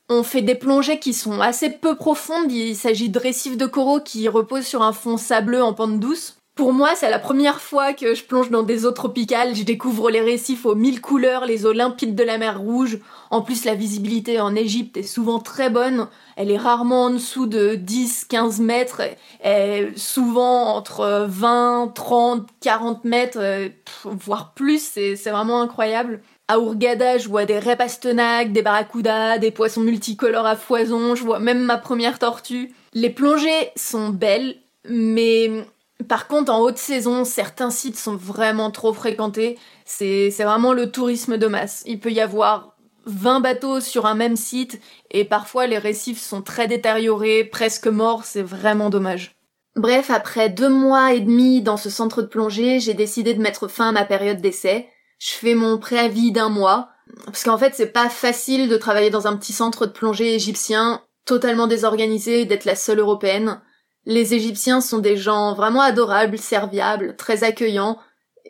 on 0.09 0.23
fait 0.23 0.41
des 0.41 0.55
plongées 0.55 0.99
qui 0.99 1.13
sont 1.13 1.41
assez 1.41 1.69
peu 1.69 1.95
profondes, 1.95 2.51
il 2.51 2.75
s'agit 2.75 3.09
de 3.09 3.19
récifs 3.19 3.57
de 3.57 3.65
coraux 3.65 4.01
qui 4.01 4.27
reposent 4.27 4.67
sur 4.67 4.83
un 4.83 4.93
fond 4.93 5.17
sableux 5.17 5.63
en 5.63 5.73
pente 5.73 5.99
douce. 5.99 6.37
Pour 6.55 6.71
moi, 6.71 6.91
c'est 6.95 7.09
la 7.09 7.19
première 7.19 7.59
fois 7.59 7.91
que 7.91 8.15
je 8.15 8.23
plonge 8.23 8.49
dans 8.49 8.63
des 8.63 8.85
eaux 8.85 8.91
tropicales, 8.91 9.55
je 9.55 9.63
découvre 9.63 10.09
les 10.09 10.21
récifs 10.21 10.65
aux 10.65 10.73
mille 10.75 11.01
couleurs, 11.01 11.45
les 11.45 11.65
eaux 11.65 11.73
limpides 11.73 12.15
de 12.15 12.23
la 12.23 12.37
mer 12.37 12.61
Rouge. 12.61 12.99
En 13.29 13.41
plus, 13.41 13.65
la 13.65 13.75
visibilité 13.75 14.39
en 14.39 14.55
Égypte 14.55 14.95
est 14.95 15.03
souvent 15.03 15.39
très 15.39 15.69
bonne, 15.69 16.07
elle 16.37 16.49
est 16.49 16.57
rarement 16.57 17.05
en 17.05 17.09
dessous 17.09 17.45
de 17.45 17.75
10-15 17.75 18.61
mètres, 18.61 19.01
et 19.43 19.89
souvent 19.97 20.77
entre 20.77 21.25
20, 21.27 21.91
30, 21.93 22.47
40 22.61 23.03
mètres, 23.03 23.39
euh, 23.41 23.67
voire 24.05 24.53
plus, 24.53 24.81
c'est 24.81 25.15
vraiment 25.29 25.61
incroyable. 25.61 26.21
À 26.47 26.59
Ourgada, 26.59 27.17
je 27.17 27.27
vois 27.27 27.45
des 27.45 27.57
repastenacs, 27.57 28.53
des 28.53 28.61
barracudas, 28.61 29.39
des 29.39 29.49
poissons 29.49 29.81
multicolores 29.81 30.45
à 30.45 30.55
foison, 30.55 31.15
je 31.15 31.23
vois 31.23 31.39
même 31.39 31.63
ma 31.63 31.77
première 31.77 32.19
tortue. 32.19 32.71
Les 32.93 33.09
plongées 33.09 33.71
sont 33.75 34.09
belles, 34.09 34.57
mais 34.87 35.65
par 36.07 36.27
contre, 36.27 36.51
en 36.51 36.59
haute 36.59 36.77
saison, 36.77 37.25
certains 37.25 37.71
sites 37.71 37.97
sont 37.97 38.15
vraiment 38.15 38.69
trop 38.69 38.93
fréquentés. 38.93 39.57
C'est 39.85 40.29
vraiment 40.29 40.73
le 40.73 40.91
tourisme 40.91 41.37
de 41.37 41.47
masse. 41.47 41.81
Il 41.87 41.99
peut 41.99 42.11
y 42.11 42.21
avoir 42.21 42.75
20 43.07 43.39
bateaux 43.39 43.79
sur 43.79 44.05
un 44.05 44.15
même 44.15 44.35
site 44.35 44.79
et 45.09 45.25
parfois 45.25 45.65
les 45.65 45.79
récifs 45.79 46.21
sont 46.21 46.43
très 46.43 46.67
détériorés, 46.67 47.43
presque 47.43 47.87
morts, 47.87 48.23
c'est 48.23 48.43
vraiment 48.43 48.91
dommage. 48.91 49.35
Bref, 49.75 50.09
après 50.11 50.49
deux 50.49 50.69
mois 50.69 51.13
et 51.13 51.19
demi 51.19 51.61
dans 51.61 51.77
ce 51.77 51.89
centre 51.89 52.21
de 52.21 52.27
plongée, 52.27 52.79
j'ai 52.79 52.93
décidé 52.93 53.33
de 53.33 53.41
mettre 53.41 53.67
fin 53.67 53.89
à 53.89 53.91
ma 53.91 54.05
période 54.05 54.41
d'essai 54.41 54.87
je 55.17 55.31
fais 55.31 55.55
mon 55.55 55.77
préavis 55.77 56.31
d'un 56.31 56.49
mois, 56.49 56.89
parce 57.25 57.43
qu'en 57.43 57.57
fait 57.57 57.73
c'est 57.75 57.91
pas 57.91 58.09
facile 58.09 58.69
de 58.69 58.77
travailler 58.77 59.09
dans 59.09 59.27
un 59.27 59.37
petit 59.37 59.53
centre 59.53 59.85
de 59.85 59.91
plongée 59.91 60.35
égyptien, 60.35 61.01
totalement 61.25 61.67
désorganisé, 61.67 62.45
d'être 62.45 62.65
la 62.65 62.75
seule 62.75 62.99
européenne. 62.99 63.61
Les 64.05 64.35
Égyptiens 64.35 64.81
sont 64.81 64.99
des 64.99 65.17
gens 65.17 65.55
vraiment 65.55 65.81
adorables, 65.81 66.37
serviables, 66.37 67.15
très 67.15 67.43
accueillants, 67.43 67.97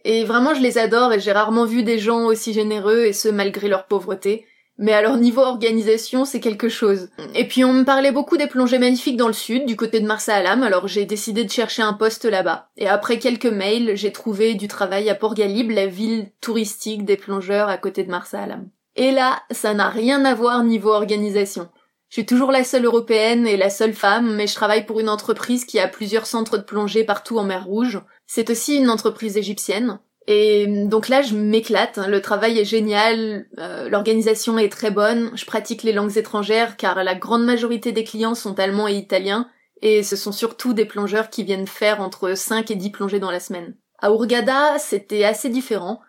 et 0.03 0.25
vraiment 0.25 0.53
je 0.53 0.61
les 0.61 0.77
adore 0.77 1.13
et 1.13 1.19
j'ai 1.19 1.31
rarement 1.31 1.65
vu 1.65 1.83
des 1.83 1.97
gens 1.97 2.25
aussi 2.25 2.53
généreux 2.53 3.05
et 3.05 3.13
ce 3.13 3.29
malgré 3.29 3.67
leur 3.67 3.87
pauvreté. 3.87 4.45
Mais 4.77 4.93
alors 4.93 5.17
niveau 5.17 5.41
organisation, 5.41 6.25
c'est 6.25 6.41
quelque 6.41 6.67
chose. 6.67 7.09
Et 7.33 7.47
puis 7.47 7.63
on 7.63 7.71
me 7.71 7.85
parlait 7.85 8.11
beaucoup 8.11 8.35
des 8.35 8.47
plongées 8.47 8.79
magnifiques 8.79 9.15
dans 9.15 9.27
le 9.27 9.33
sud, 9.33 9.65
du 9.65 9.77
côté 9.77 10.01
de 10.01 10.07
Marsa 10.07 10.35
Alam, 10.35 10.63
alors 10.63 10.87
j'ai 10.87 11.05
décidé 11.05 11.45
de 11.45 11.51
chercher 11.51 11.81
un 11.81 11.93
poste 11.93 12.25
là-bas. 12.25 12.69
Et 12.75 12.87
après 12.87 13.17
quelques 13.19 13.45
mails, 13.45 13.95
j'ai 13.95 14.11
trouvé 14.11 14.55
du 14.55 14.67
travail 14.67 15.09
à 15.09 15.15
Port 15.15 15.33
Galib, 15.33 15.71
la 15.71 15.87
ville 15.87 16.31
touristique 16.41 17.05
des 17.05 17.15
plongeurs 17.15 17.69
à 17.69 17.77
côté 17.77 18.03
de 18.03 18.11
Marsa 18.11 18.41
Alam. 18.41 18.69
Et 18.97 19.11
là, 19.11 19.41
ça 19.51 19.73
n'a 19.73 19.89
rien 19.89 20.25
à 20.25 20.33
voir 20.33 20.63
niveau 20.63 20.91
organisation. 20.91 21.69
Je 22.09 22.15
suis 22.21 22.25
toujours 22.25 22.51
la 22.51 22.63
seule 22.63 22.85
européenne 22.85 23.47
et 23.47 23.57
la 23.57 23.69
seule 23.69 23.93
femme, 23.93 24.35
mais 24.35 24.47
je 24.47 24.55
travaille 24.55 24.85
pour 24.85 24.99
une 24.99 25.09
entreprise 25.09 25.65
qui 25.65 25.79
a 25.79 25.87
plusieurs 25.87 26.27
centres 26.27 26.57
de 26.57 26.63
plongée 26.63 27.03
partout 27.03 27.37
en 27.39 27.43
mer 27.43 27.65
Rouge. 27.65 27.99
C'est 28.27 28.49
aussi 28.49 28.77
une 28.77 28.89
entreprise 28.89 29.37
égyptienne, 29.37 29.99
Et 30.27 30.65
donc 30.67 31.07
là, 31.07 31.21
je 31.21 31.35
m'éclate. 31.35 31.99
Le 32.07 32.21
travail 32.21 32.57
est 32.57 32.65
génial, 32.65 33.45
euh, 33.59 33.89
l'organisation 33.89 34.57
est 34.57 34.71
très 34.71 34.89
bonne. 34.89 35.31
Je 35.35 35.45
pratique 35.45 35.83
les 35.83 35.93
langues 35.93 36.17
étrangères 36.17 36.77
car 36.77 37.03
la 37.03 37.15
grande 37.15 37.45
majorité 37.45 37.91
des 37.91 38.03
clients 38.03 38.35
sont 38.35 38.59
allemands 38.59 38.87
et 38.87 38.95
italiens. 38.95 39.47
Et 39.81 40.01
ce 40.03 40.15
sont 40.15 40.31
surtout 40.31 40.73
des 40.73 40.85
plongeurs 40.85 41.29
qui 41.29 41.43
viennent 41.43 41.67
faire 41.67 42.01
entre 42.01 42.33
5 42.35 42.71
et 42.71 42.75
10 42.75 42.89
plongées 42.89 43.19
dans 43.19 43.31
la 43.31 43.39
semaine. 43.39 43.75
À 43.99 44.09
Hurghada, 44.09 44.79
c'était 44.79 45.25
assez 45.25 45.49
différent. 45.49 46.01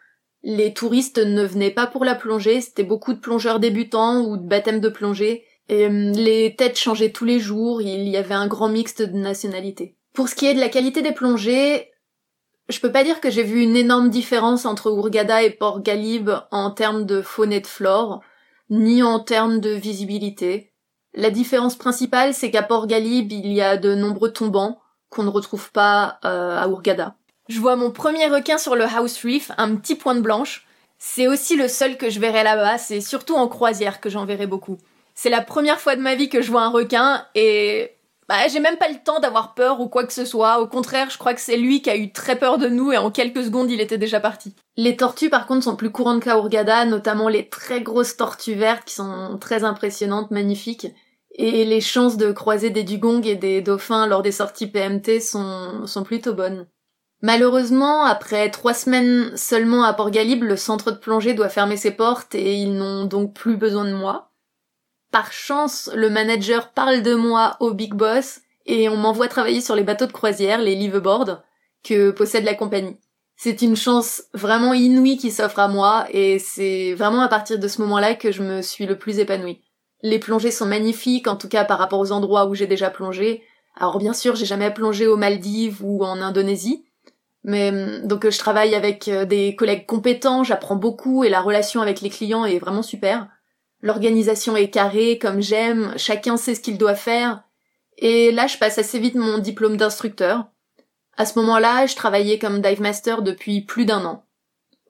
Les 0.42 0.72
touristes 0.72 1.18
ne 1.18 1.44
venaient 1.44 1.70
pas 1.70 1.86
pour 1.86 2.04
la 2.04 2.14
plongée, 2.14 2.60
c'était 2.60 2.84
beaucoup 2.84 3.12
de 3.12 3.18
plongeurs 3.18 3.58
débutants 3.58 4.22
ou 4.24 4.36
de 4.36 4.46
baptêmes 4.46 4.80
de 4.80 4.88
plongée. 4.88 5.44
Et 5.68 5.86
hum, 5.86 6.12
les 6.12 6.54
têtes 6.56 6.78
changeaient 6.78 7.10
tous 7.10 7.24
les 7.24 7.40
jours, 7.40 7.82
il 7.82 8.08
y 8.08 8.16
avait 8.16 8.34
un 8.34 8.46
grand 8.46 8.68
mixte 8.68 9.02
de 9.02 9.18
nationalités. 9.18 9.96
Pour 10.14 10.28
ce 10.28 10.34
qui 10.34 10.46
est 10.46 10.54
de 10.54 10.60
la 10.60 10.68
qualité 10.68 11.02
des 11.02 11.12
plongées, 11.12 11.90
je 12.68 12.80
peux 12.80 12.90
pas 12.90 13.04
dire 13.04 13.20
que 13.20 13.30
j'ai 13.30 13.42
vu 13.42 13.62
une 13.62 13.76
énorme 13.76 14.10
différence 14.10 14.64
entre 14.66 14.90
Hurghada 14.90 15.42
et 15.42 15.50
Port 15.50 15.82
Galib 15.82 16.30
en 16.50 16.70
termes 16.70 17.06
de 17.06 17.22
faune 17.22 17.52
et 17.52 17.60
de 17.60 17.66
flore, 17.66 18.22
ni 18.70 19.02
en 19.02 19.20
termes 19.20 19.60
de 19.60 19.70
visibilité. 19.70 20.72
La 21.14 21.30
différence 21.30 21.76
principale, 21.76 22.34
c'est 22.34 22.50
qu'à 22.50 22.62
Port 22.62 22.86
Galib, 22.86 23.32
il 23.32 23.52
y 23.52 23.62
a 23.62 23.76
de 23.76 23.94
nombreux 23.94 24.32
tombants 24.32 24.80
qu'on 25.08 25.22
ne 25.22 25.30
retrouve 25.30 25.70
pas 25.70 26.18
euh, 26.24 26.58
à 26.58 26.66
Hurghada. 26.66 27.16
Je 27.48 27.60
vois 27.60 27.76
mon 27.76 27.92
premier 27.92 28.26
requin 28.26 28.58
sur 28.58 28.74
le 28.74 28.84
House 28.84 29.22
Reef, 29.24 29.52
un 29.56 29.76
petit 29.76 29.94
point 29.94 30.16
de 30.16 30.20
blanche. 30.20 30.66
C'est 30.98 31.28
aussi 31.28 31.56
le 31.56 31.68
seul 31.68 31.96
que 31.96 32.10
je 32.10 32.18
verrai 32.18 32.42
là-bas, 32.42 32.78
c'est 32.78 33.00
surtout 33.00 33.34
en 33.34 33.48
croisière 33.48 34.00
que 34.00 34.10
j'en 34.10 34.24
verrai 34.24 34.46
beaucoup. 34.46 34.78
C'est 35.14 35.30
la 35.30 35.42
première 35.42 35.80
fois 35.80 35.94
de 35.94 36.02
ma 36.02 36.16
vie 36.16 36.28
que 36.28 36.42
je 36.42 36.50
vois 36.50 36.62
un 36.62 36.70
requin 36.70 37.24
et 37.34 37.95
bah, 38.28 38.48
j'ai 38.48 38.58
même 38.58 38.76
pas 38.76 38.88
le 38.88 39.02
temps 39.04 39.20
d'avoir 39.20 39.54
peur 39.54 39.80
ou 39.80 39.88
quoi 39.88 40.04
que 40.04 40.12
ce 40.12 40.24
soit. 40.24 40.60
Au 40.60 40.66
contraire, 40.66 41.10
je 41.10 41.18
crois 41.18 41.34
que 41.34 41.40
c'est 41.40 41.56
lui 41.56 41.80
qui 41.80 41.90
a 41.90 41.96
eu 41.96 42.12
très 42.12 42.36
peur 42.36 42.58
de 42.58 42.68
nous 42.68 42.90
et 42.90 42.96
en 42.96 43.10
quelques 43.10 43.44
secondes, 43.44 43.70
il 43.70 43.80
était 43.80 43.98
déjà 43.98 44.18
parti. 44.18 44.54
Les 44.76 44.96
tortues, 44.96 45.30
par 45.30 45.46
contre, 45.46 45.64
sont 45.64 45.76
plus 45.76 45.90
courantes 45.90 46.22
qu'à 46.22 46.36
Hurghada, 46.36 46.84
notamment 46.84 47.28
les 47.28 47.48
très 47.48 47.82
grosses 47.82 48.16
tortues 48.16 48.54
vertes 48.54 48.84
qui 48.84 48.94
sont 48.94 49.38
très 49.40 49.62
impressionnantes, 49.62 50.32
magnifiques. 50.32 50.88
Et 51.38 51.64
les 51.64 51.80
chances 51.80 52.16
de 52.16 52.32
croiser 52.32 52.70
des 52.70 52.82
dugongs 52.82 53.22
et 53.22 53.36
des 53.36 53.60
dauphins 53.60 54.06
lors 54.06 54.22
des 54.22 54.32
sorties 54.32 54.66
PMT 54.66 55.20
sont, 55.20 55.86
sont 55.86 56.02
plutôt 56.02 56.34
bonnes. 56.34 56.66
Malheureusement, 57.22 58.04
après 58.04 58.50
trois 58.50 58.74
semaines 58.74 59.36
seulement 59.36 59.84
à 59.84 59.94
Port 59.94 60.10
Galib, 60.10 60.42
le 60.42 60.56
centre 60.56 60.90
de 60.90 60.96
plongée 60.96 61.34
doit 61.34 61.48
fermer 61.48 61.76
ses 61.76 61.90
portes 61.90 62.34
et 62.34 62.54
ils 62.54 62.74
n'ont 62.74 63.04
donc 63.04 63.34
plus 63.34 63.56
besoin 63.56 63.84
de 63.84 63.94
moi. 63.94 64.32
Par 65.16 65.32
chance, 65.32 65.88
le 65.94 66.10
manager 66.10 66.72
parle 66.72 67.00
de 67.00 67.14
moi 67.14 67.56
au 67.60 67.72
Big 67.72 67.94
Boss 67.94 68.40
et 68.66 68.90
on 68.90 68.98
m'envoie 68.98 69.28
travailler 69.28 69.62
sur 69.62 69.74
les 69.74 69.82
bateaux 69.82 70.04
de 70.04 70.12
croisière, 70.12 70.60
les 70.60 70.74
liveaboards, 70.74 71.40
que 71.82 72.10
possède 72.10 72.44
la 72.44 72.52
compagnie. 72.52 72.98
C'est 73.34 73.62
une 73.62 73.76
chance 73.76 74.24
vraiment 74.34 74.74
inouïe 74.74 75.16
qui 75.16 75.30
s'offre 75.30 75.58
à 75.58 75.68
moi 75.68 76.04
et 76.10 76.38
c'est 76.38 76.92
vraiment 76.92 77.22
à 77.22 77.28
partir 77.28 77.58
de 77.58 77.66
ce 77.66 77.80
moment-là 77.80 78.14
que 78.14 78.30
je 78.30 78.42
me 78.42 78.60
suis 78.60 78.84
le 78.84 78.98
plus 78.98 79.18
épanouie. 79.18 79.62
Les 80.02 80.18
plongées 80.18 80.50
sont 80.50 80.66
magnifiques, 80.66 81.28
en 81.28 81.36
tout 81.36 81.48
cas 81.48 81.64
par 81.64 81.78
rapport 81.78 82.00
aux 82.00 82.12
endroits 82.12 82.44
où 82.44 82.54
j'ai 82.54 82.66
déjà 82.66 82.90
plongé. 82.90 83.42
Alors 83.74 83.96
bien 83.96 84.12
sûr, 84.12 84.36
j'ai 84.36 84.44
jamais 84.44 84.70
plongé 84.70 85.06
aux 85.06 85.16
Maldives 85.16 85.82
ou 85.82 86.04
en 86.04 86.20
Indonésie, 86.20 86.84
mais 87.42 88.02
donc 88.02 88.28
je 88.28 88.38
travaille 88.38 88.74
avec 88.74 89.08
euh, 89.08 89.24
des 89.24 89.56
collègues 89.56 89.86
compétents, 89.86 90.44
j'apprends 90.44 90.76
beaucoup 90.76 91.24
et 91.24 91.30
la 91.30 91.40
relation 91.40 91.80
avec 91.80 92.02
les 92.02 92.10
clients 92.10 92.44
est 92.44 92.58
vraiment 92.58 92.82
super. 92.82 93.28
L'organisation 93.86 94.56
est 94.56 94.70
carrée, 94.70 95.16
comme 95.16 95.40
j'aime, 95.40 95.94
chacun 95.96 96.36
sait 96.36 96.56
ce 96.56 96.60
qu'il 96.60 96.76
doit 96.76 96.96
faire. 96.96 97.44
Et 97.98 98.32
là, 98.32 98.48
je 98.48 98.58
passe 98.58 98.78
assez 98.78 98.98
vite 98.98 99.14
mon 99.14 99.38
diplôme 99.38 99.76
d'instructeur. 99.76 100.46
À 101.16 101.24
ce 101.24 101.38
moment-là, 101.38 101.86
je 101.86 101.94
travaillais 101.94 102.40
comme 102.40 102.60
dive 102.60 102.80
master 102.80 103.22
depuis 103.22 103.60
plus 103.60 103.84
d'un 103.84 104.04
an. 104.04 104.24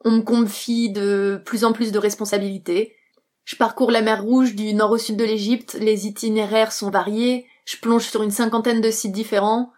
On 0.03 0.09
me 0.09 0.21
confie 0.21 0.89
de 0.89 1.39
plus 1.45 1.63
en 1.63 1.73
plus 1.73 1.91
de 1.91 1.99
responsabilités. 1.99 2.95
Je 3.45 3.55
parcours 3.55 3.91
la 3.91 4.01
mer 4.01 4.23
Rouge 4.23 4.55
du 4.55 4.73
nord 4.73 4.89
au 4.89 4.97
sud 4.97 5.15
de 5.15 5.25
l'Égypte, 5.25 5.77
les 5.79 6.07
itinéraires 6.07 6.71
sont 6.71 6.89
variés, 6.89 7.45
je 7.65 7.77
plonge 7.77 8.05
sur 8.09 8.23
une 8.23 8.31
cinquantaine 8.31 8.81
de 8.81 8.89
sites 8.89 9.11
différents. 9.11 9.71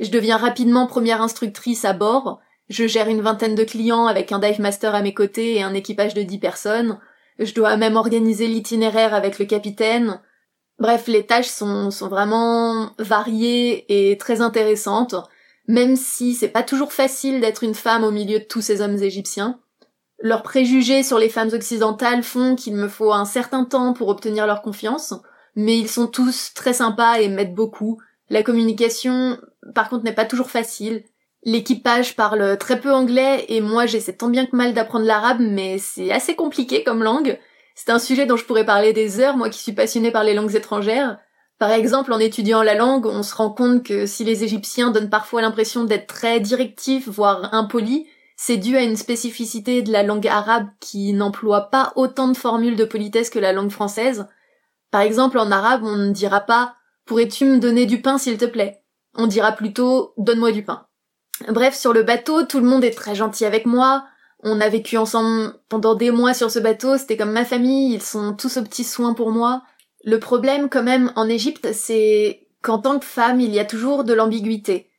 Je 0.00 0.10
deviens 0.10 0.38
rapidement 0.38 0.88
première 0.88 1.22
instructrice 1.22 1.84
à 1.84 1.92
bord, 1.92 2.40
je 2.68 2.88
gère 2.88 3.08
une 3.08 3.22
vingtaine 3.22 3.54
de 3.54 3.62
clients 3.62 4.06
avec 4.06 4.32
un 4.32 4.40
dive 4.40 4.60
master 4.60 4.92
à 4.96 5.02
mes 5.02 5.14
côtés 5.14 5.54
et 5.54 5.62
un 5.62 5.72
équipage 5.72 6.14
de 6.14 6.22
dix 6.22 6.38
personnes. 6.38 6.98
Je 7.38 7.54
dois 7.54 7.76
même 7.76 7.96
organiser 7.96 8.46
l'itinéraire 8.46 9.14
avec 9.14 9.38
le 9.38 9.44
capitaine. 9.44 10.20
Bref, 10.78 11.06
les 11.06 11.26
tâches 11.26 11.48
sont, 11.48 11.90
sont 11.90 12.08
vraiment 12.08 12.90
variées 12.98 13.84
et 13.88 14.16
très 14.18 14.40
intéressantes, 14.40 15.14
même 15.68 15.96
si 15.96 16.34
c'est 16.34 16.48
pas 16.48 16.62
toujours 16.62 16.92
facile 16.92 17.40
d'être 17.40 17.64
une 17.64 17.74
femme 17.74 18.04
au 18.04 18.10
milieu 18.10 18.38
de 18.38 18.44
tous 18.44 18.60
ces 18.60 18.80
hommes 18.80 19.02
égyptiens. 19.02 19.60
Leurs 20.18 20.42
préjugés 20.42 21.02
sur 21.02 21.18
les 21.18 21.28
femmes 21.28 21.52
occidentales 21.52 22.22
font 22.22 22.56
qu'il 22.56 22.74
me 22.74 22.88
faut 22.88 23.12
un 23.12 23.26
certain 23.26 23.64
temps 23.64 23.92
pour 23.92 24.08
obtenir 24.08 24.46
leur 24.46 24.62
confiance, 24.62 25.14
mais 25.56 25.78
ils 25.78 25.90
sont 25.90 26.06
tous 26.06 26.54
très 26.54 26.72
sympas 26.72 27.20
et 27.20 27.28
m'aident 27.28 27.54
beaucoup. 27.54 28.00
La 28.30 28.42
communication, 28.42 29.38
par 29.74 29.88
contre, 29.88 30.04
n'est 30.04 30.14
pas 30.14 30.24
toujours 30.24 30.50
facile. 30.50 31.04
L'équipage 31.46 32.16
parle 32.16 32.58
très 32.58 32.80
peu 32.80 32.92
anglais 32.92 33.46
et 33.48 33.60
moi 33.60 33.86
j'essaie 33.86 34.16
tant 34.16 34.28
bien 34.28 34.46
que 34.46 34.56
mal 34.56 34.74
d'apprendre 34.74 35.06
l'arabe 35.06 35.38
mais 35.38 35.78
c'est 35.78 36.10
assez 36.10 36.34
compliqué 36.34 36.82
comme 36.82 37.04
langue. 37.04 37.38
C'est 37.76 37.90
un 37.90 38.00
sujet 38.00 38.26
dont 38.26 38.36
je 38.36 38.44
pourrais 38.44 38.66
parler 38.66 38.92
des 38.92 39.20
heures, 39.20 39.36
moi 39.36 39.48
qui 39.48 39.60
suis 39.60 39.72
passionnée 39.72 40.10
par 40.10 40.24
les 40.24 40.34
langues 40.34 40.56
étrangères. 40.56 41.18
Par 41.60 41.70
exemple, 41.70 42.12
en 42.12 42.18
étudiant 42.18 42.64
la 42.64 42.74
langue, 42.74 43.06
on 43.06 43.22
se 43.22 43.32
rend 43.32 43.50
compte 43.50 43.84
que 43.84 44.06
si 44.06 44.24
les 44.24 44.42
Égyptiens 44.42 44.90
donnent 44.90 45.08
parfois 45.08 45.40
l'impression 45.40 45.84
d'être 45.84 46.08
très 46.08 46.40
directifs, 46.40 47.08
voire 47.08 47.54
impolis, 47.54 48.08
c'est 48.36 48.56
dû 48.56 48.76
à 48.76 48.82
une 48.82 48.96
spécificité 48.96 49.82
de 49.82 49.92
la 49.92 50.02
langue 50.02 50.26
arabe 50.26 50.66
qui 50.80 51.12
n'emploie 51.12 51.70
pas 51.70 51.92
autant 51.94 52.26
de 52.26 52.36
formules 52.36 52.76
de 52.76 52.84
politesse 52.84 53.30
que 53.30 53.38
la 53.38 53.52
langue 53.52 53.70
française. 53.70 54.26
Par 54.90 55.02
exemple, 55.02 55.38
en 55.38 55.52
arabe, 55.52 55.84
on 55.84 55.96
ne 55.96 56.10
dira 56.10 56.40
pas 56.40 56.74
Pourrais-tu 57.04 57.44
me 57.44 57.60
donner 57.60 57.86
du 57.86 58.02
pain 58.02 58.18
s'il 58.18 58.36
te 58.36 58.46
plaît? 58.46 58.82
On 59.14 59.28
dira 59.28 59.52
plutôt 59.52 60.12
Donne-moi 60.16 60.50
du 60.50 60.64
pain. 60.64 60.85
Bref, 61.48 61.76
sur 61.76 61.92
le 61.92 62.02
bateau, 62.02 62.44
tout 62.44 62.60
le 62.60 62.66
monde 62.66 62.84
est 62.84 62.96
très 62.96 63.14
gentil 63.14 63.44
avec 63.44 63.66
moi. 63.66 64.06
On 64.42 64.60
a 64.60 64.68
vécu 64.68 64.96
ensemble 64.96 65.54
pendant 65.68 65.94
des 65.94 66.10
mois 66.10 66.34
sur 66.34 66.50
ce 66.50 66.58
bateau, 66.58 66.98
c'était 66.98 67.16
comme 67.16 67.32
ma 67.32 67.44
famille, 67.44 67.94
ils 67.94 68.02
sont 68.02 68.34
tous 68.34 68.58
aux 68.58 68.62
petits 68.62 68.84
soins 68.84 69.14
pour 69.14 69.30
moi. 69.30 69.62
Le 70.04 70.20
problème 70.20 70.68
quand 70.68 70.82
même 70.82 71.12
en 71.16 71.28
Égypte, 71.28 71.72
c'est 71.72 72.46
qu'en 72.62 72.78
tant 72.78 72.98
que 72.98 73.04
femme, 73.04 73.40
il 73.40 73.54
y 73.54 73.58
a 73.58 73.64
toujours 73.64 74.04
de 74.04 74.12
l'ambiguïté. 74.12 74.90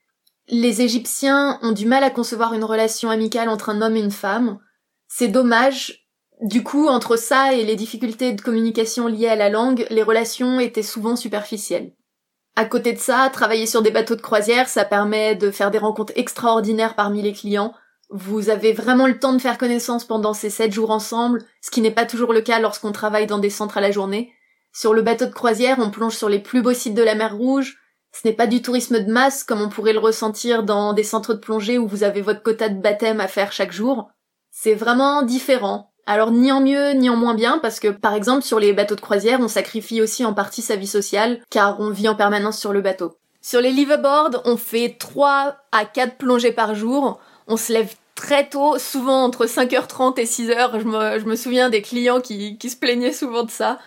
Les 0.50 0.82
Égyptiens 0.82 1.60
ont 1.62 1.72
du 1.72 1.86
mal 1.86 2.03
à 2.03 2.10
concevoir 2.10 2.53
une 2.53 2.63
relation 2.63 3.10
amicale 3.10 3.50
entre 3.50 3.70
un 3.70 3.82
homme 3.82 3.96
et 3.96 4.01
une 4.01 4.12
femme. 4.12 4.60
C'est 5.08 5.27
dommage. 5.27 6.08
Du 6.41 6.63
coup, 6.63 6.88
entre 6.88 7.17
ça 7.17 7.53
et 7.53 7.63
les 7.63 7.75
difficultés 7.75 8.32
de 8.34 8.41
communication 8.41 9.08
liées 9.08 9.27
à 9.27 9.36
la 9.36 9.50
langue, 9.50 9.88
les 9.89 10.03
relations 10.03 10.60
étaient 10.60 10.84
souvent 10.84 11.15
superficielles. 11.15 11.94
À 12.57 12.65
côté 12.65 12.91
de 12.91 12.97
ça, 12.97 13.29
travailler 13.31 13.67
sur 13.67 13.83
des 13.83 13.91
bateaux 13.91 14.15
de 14.15 14.21
croisière, 14.21 14.67
ça 14.67 14.83
permet 14.83 15.35
de 15.35 15.51
faire 15.51 15.69
des 15.69 15.77
rencontres 15.77 16.13
extraordinaires 16.15 16.95
parmi 16.95 17.21
les 17.21 17.31
clients. 17.31 17.71
Vous 18.09 18.49
avez 18.49 18.73
vraiment 18.73 19.05
le 19.05 19.19
temps 19.19 19.33
de 19.33 19.37
faire 19.39 19.59
connaissance 19.59 20.05
pendant 20.05 20.33
ces 20.33 20.49
sept 20.49 20.73
jours 20.73 20.89
ensemble, 20.89 21.45
ce 21.61 21.69
qui 21.69 21.81
n'est 21.81 21.91
pas 21.91 22.07
toujours 22.07 22.33
le 22.33 22.41
cas 22.41 22.59
lorsqu'on 22.59 22.91
travaille 22.91 23.27
dans 23.27 23.37
des 23.37 23.51
centres 23.51 23.77
à 23.77 23.81
la 23.81 23.91
journée. 23.91 24.33
Sur 24.73 24.95
le 24.95 25.03
bateau 25.03 25.27
de 25.27 25.33
croisière, 25.33 25.77
on 25.77 25.91
plonge 25.91 26.15
sur 26.15 26.29
les 26.29 26.39
plus 26.39 26.63
beaux 26.63 26.73
sites 26.73 26.95
de 26.95 27.03
la 27.03 27.13
mer 27.13 27.37
Rouge. 27.37 27.77
Ce 28.11 28.27
n'est 28.27 28.33
pas 28.33 28.47
du 28.47 28.63
tourisme 28.63 29.05
de 29.05 29.11
masse 29.11 29.43
comme 29.43 29.61
on 29.61 29.69
pourrait 29.69 29.93
le 29.93 29.99
ressentir 29.99 30.63
dans 30.63 30.93
des 30.93 31.03
centres 31.03 31.35
de 31.35 31.39
plongée 31.39 31.77
où 31.77 31.87
vous 31.87 32.01
avez 32.01 32.21
votre 32.21 32.41
quota 32.41 32.69
de 32.69 32.81
baptême 32.81 33.19
à 33.19 33.27
faire 33.27 33.51
chaque 33.51 33.71
jour. 33.71 34.09
C'est 34.49 34.73
vraiment 34.73 35.21
différent. 35.21 35.93
Alors 36.09 36.31
ni 36.31 36.53
en 36.53 36.61
mieux 36.61 36.91
ni 36.91 37.09
en 37.09 37.17
moins 37.17 37.35
bien 37.35 37.59
parce 37.61 37.81
que 37.81 37.89
par 37.89 38.13
exemple 38.13 38.41
sur 38.41 38.61
les 38.61 38.71
bateaux 38.71 38.95
de 38.95 39.01
croisière 39.01 39.41
on 39.41 39.49
sacrifie 39.49 40.01
aussi 40.01 40.23
en 40.23 40.33
partie 40.33 40.61
sa 40.61 40.77
vie 40.77 40.87
sociale 40.87 41.41
car 41.49 41.81
on 41.81 41.89
vit 41.89 42.07
en 42.07 42.15
permanence 42.15 42.57
sur 42.57 42.71
le 42.71 42.79
bateau. 42.79 43.17
Sur 43.41 43.59
les 43.59 43.71
liveaboards 43.71 44.41
on 44.45 44.55
fait 44.55 44.95
3 44.97 45.57
à 45.73 45.85
4 45.85 46.15
plongées 46.15 46.53
par 46.53 46.75
jour, 46.75 47.19
on 47.47 47.57
se 47.57 47.73
lève 47.73 47.93
très 48.15 48.47
tôt, 48.47 48.79
souvent 48.79 49.25
entre 49.25 49.45
5h30 49.45 50.17
et 50.19 50.23
6h, 50.23 50.79
je 51.19 51.25
me, 51.25 51.35
souviens 51.35 51.69
des 51.69 51.81
clients 51.81 52.21
qui, 52.21 52.57
qui 52.57 52.69
se 52.69 52.77
plaignaient 52.77 53.13
souvent 53.13 53.43
de 53.43 53.51
ça. 53.51 53.77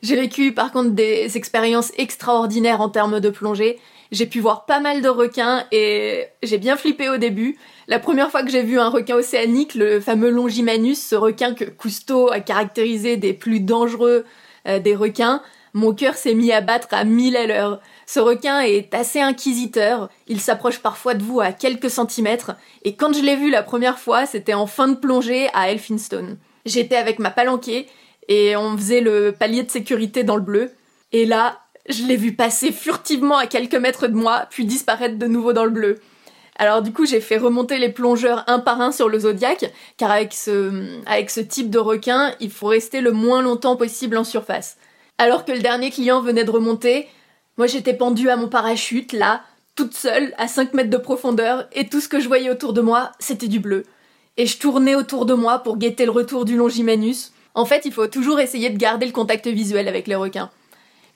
J'ai 0.00 0.14
vécu 0.16 0.52
par 0.52 0.70
contre 0.70 0.90
des 0.90 1.36
expériences 1.36 1.90
extraordinaires 1.96 2.80
en 2.80 2.88
termes 2.88 3.18
de 3.18 3.30
plongée. 3.30 3.80
J'ai 4.12 4.26
pu 4.26 4.38
voir 4.38 4.64
pas 4.64 4.78
mal 4.78 5.02
de 5.02 5.08
requins 5.08 5.64
et 5.72 6.26
j'ai 6.42 6.58
bien 6.58 6.76
flippé 6.76 7.08
au 7.08 7.16
début. 7.16 7.58
La 7.86 7.98
première 7.98 8.30
fois 8.30 8.42
que 8.42 8.50
j'ai 8.50 8.62
vu 8.62 8.78
un 8.78 8.88
requin 8.88 9.16
océanique, 9.16 9.74
le 9.74 10.00
fameux 10.00 10.30
Longimanus, 10.30 10.98
ce 10.98 11.14
requin 11.14 11.54
que 11.54 11.64
Cousteau 11.64 12.30
a 12.30 12.40
caractérisé 12.40 13.16
des 13.18 13.34
plus 13.34 13.60
dangereux 13.60 14.24
euh, 14.66 14.78
des 14.78 14.96
requins, 14.96 15.42
mon 15.74 15.92
cœur 15.92 16.14
s'est 16.14 16.34
mis 16.34 16.52
à 16.52 16.62
battre 16.62 16.88
à 16.92 17.04
mille 17.04 17.36
à 17.36 17.46
l'heure. 17.46 17.80
Ce 18.06 18.20
requin 18.20 18.60
est 18.60 18.94
assez 18.94 19.20
inquisiteur, 19.20 20.08
il 20.28 20.40
s'approche 20.40 20.78
parfois 20.78 21.14
de 21.14 21.22
vous 21.22 21.40
à 21.40 21.52
quelques 21.52 21.90
centimètres, 21.90 22.52
et 22.84 22.94
quand 22.94 23.12
je 23.12 23.22
l'ai 23.22 23.36
vu 23.36 23.50
la 23.50 23.62
première 23.62 23.98
fois, 23.98 24.24
c'était 24.24 24.54
en 24.54 24.66
fin 24.66 24.88
de 24.88 24.94
plongée 24.94 25.48
à 25.52 25.70
Elphinstone. 25.70 26.38
J'étais 26.64 26.96
avec 26.96 27.18
ma 27.18 27.30
palanquée, 27.30 27.86
et 28.28 28.56
on 28.56 28.76
faisait 28.78 29.02
le 29.02 29.32
palier 29.32 29.62
de 29.62 29.70
sécurité 29.70 30.24
dans 30.24 30.36
le 30.36 30.42
bleu, 30.42 30.70
et 31.12 31.26
là, 31.26 31.60
je 31.88 32.04
l'ai 32.04 32.16
vu 32.16 32.32
passer 32.34 32.72
furtivement 32.72 33.36
à 33.36 33.46
quelques 33.46 33.74
mètres 33.74 34.06
de 34.06 34.14
moi, 34.14 34.46
puis 34.48 34.64
disparaître 34.64 35.18
de 35.18 35.26
nouveau 35.26 35.52
dans 35.52 35.64
le 35.64 35.70
bleu. 35.70 35.98
Alors 36.56 36.82
du 36.82 36.92
coup, 36.92 37.04
j'ai 37.04 37.20
fait 37.20 37.36
remonter 37.36 37.78
les 37.78 37.88
plongeurs 37.88 38.44
un 38.46 38.60
par 38.60 38.80
un 38.80 38.92
sur 38.92 39.08
le 39.08 39.20
zodiaque, 39.20 39.72
car 39.96 40.10
avec 40.10 40.32
ce, 40.32 41.00
avec 41.06 41.30
ce 41.30 41.40
type 41.40 41.70
de 41.70 41.78
requin, 41.78 42.32
il 42.40 42.50
faut 42.50 42.68
rester 42.68 43.00
le 43.00 43.12
moins 43.12 43.42
longtemps 43.42 43.76
possible 43.76 44.16
en 44.16 44.24
surface. 44.24 44.76
Alors 45.18 45.44
que 45.44 45.52
le 45.52 45.60
dernier 45.60 45.90
client 45.90 46.20
venait 46.20 46.44
de 46.44 46.50
remonter, 46.50 47.08
moi 47.56 47.66
j'étais 47.66 47.94
pendue 47.94 48.30
à 48.30 48.36
mon 48.36 48.48
parachute, 48.48 49.12
là, 49.12 49.42
toute 49.74 49.94
seule, 49.94 50.32
à 50.38 50.46
5 50.46 50.74
mètres 50.74 50.90
de 50.90 50.96
profondeur, 50.96 51.66
et 51.72 51.88
tout 51.88 52.00
ce 52.00 52.08
que 52.08 52.20
je 52.20 52.28
voyais 52.28 52.50
autour 52.50 52.72
de 52.72 52.80
moi, 52.80 53.10
c'était 53.18 53.48
du 53.48 53.58
bleu. 53.58 53.84
Et 54.36 54.46
je 54.46 54.58
tournais 54.58 54.94
autour 54.94 55.26
de 55.26 55.34
moi 55.34 55.58
pour 55.60 55.76
guetter 55.76 56.04
le 56.04 56.10
retour 56.12 56.44
du 56.44 56.56
Longimanus. 56.56 57.32
En 57.54 57.64
fait, 57.64 57.84
il 57.84 57.92
faut 57.92 58.06
toujours 58.06 58.40
essayer 58.40 58.70
de 58.70 58.78
garder 58.78 59.06
le 59.06 59.12
contact 59.12 59.46
visuel 59.46 59.88
avec 59.88 60.06
les 60.06 60.14
requins. 60.16 60.50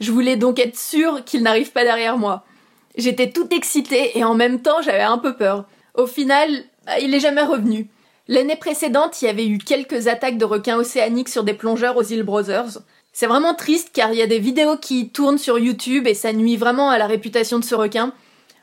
Je 0.00 0.12
voulais 0.12 0.37
donc 0.37 0.61
être 0.61 0.78
sûre 0.78 1.25
qu'ils 1.25 1.42
n'arrivent 1.42 1.73
pas 1.73 1.83
derrière 1.83 2.18
moi. 2.18 2.45
J'étais 2.97 3.30
toute 3.30 3.52
excitée 3.52 4.18
et 4.18 4.25
en 4.25 4.35
même 4.35 4.62
temps 4.62 4.83
j'avais 4.83 5.02
un 5.02 5.18
peu 5.18 5.37
peur. 5.37 5.66
Au 5.95 6.07
final, 6.07 6.64
bah, 6.87 6.99
il 7.00 7.14
est 7.14 7.21
jamais 7.21 7.42
revenu. 7.42 7.90
L'année 8.28 8.57
précédente, 8.57 9.23
il 9.23 9.25
y 9.25 9.28
avait 9.28 9.47
eu 9.47 9.59
quelques 9.59 10.07
attaques 10.07 10.37
de 10.38 10.45
requins 10.45 10.76
océaniques 10.76 11.30
sur 11.30 11.45
des 11.45 11.54
plongeurs 11.54 11.97
aux 11.97 12.02
îles 12.02 12.25
Brothers. 12.25 12.78
C'est 13.12 13.26
vraiment 13.26 13.54
triste 13.54 13.90
car 13.92 14.12
il 14.12 14.18
y 14.18 14.23
a 14.23 14.26
des 14.26 14.38
vidéos 14.38 14.76
qui 14.76 15.11
tournent 15.11 15.38
sur 15.38 15.59
YouTube 15.59 16.07
et 16.07 16.14
ça 16.14 16.33
nuit 16.33 16.57
vraiment 16.57 16.90
à 16.90 16.99
la 16.99 17.07
réputation 17.07 17.59
de 17.59 17.64
ce 17.64 17.75
requin. 17.75 18.12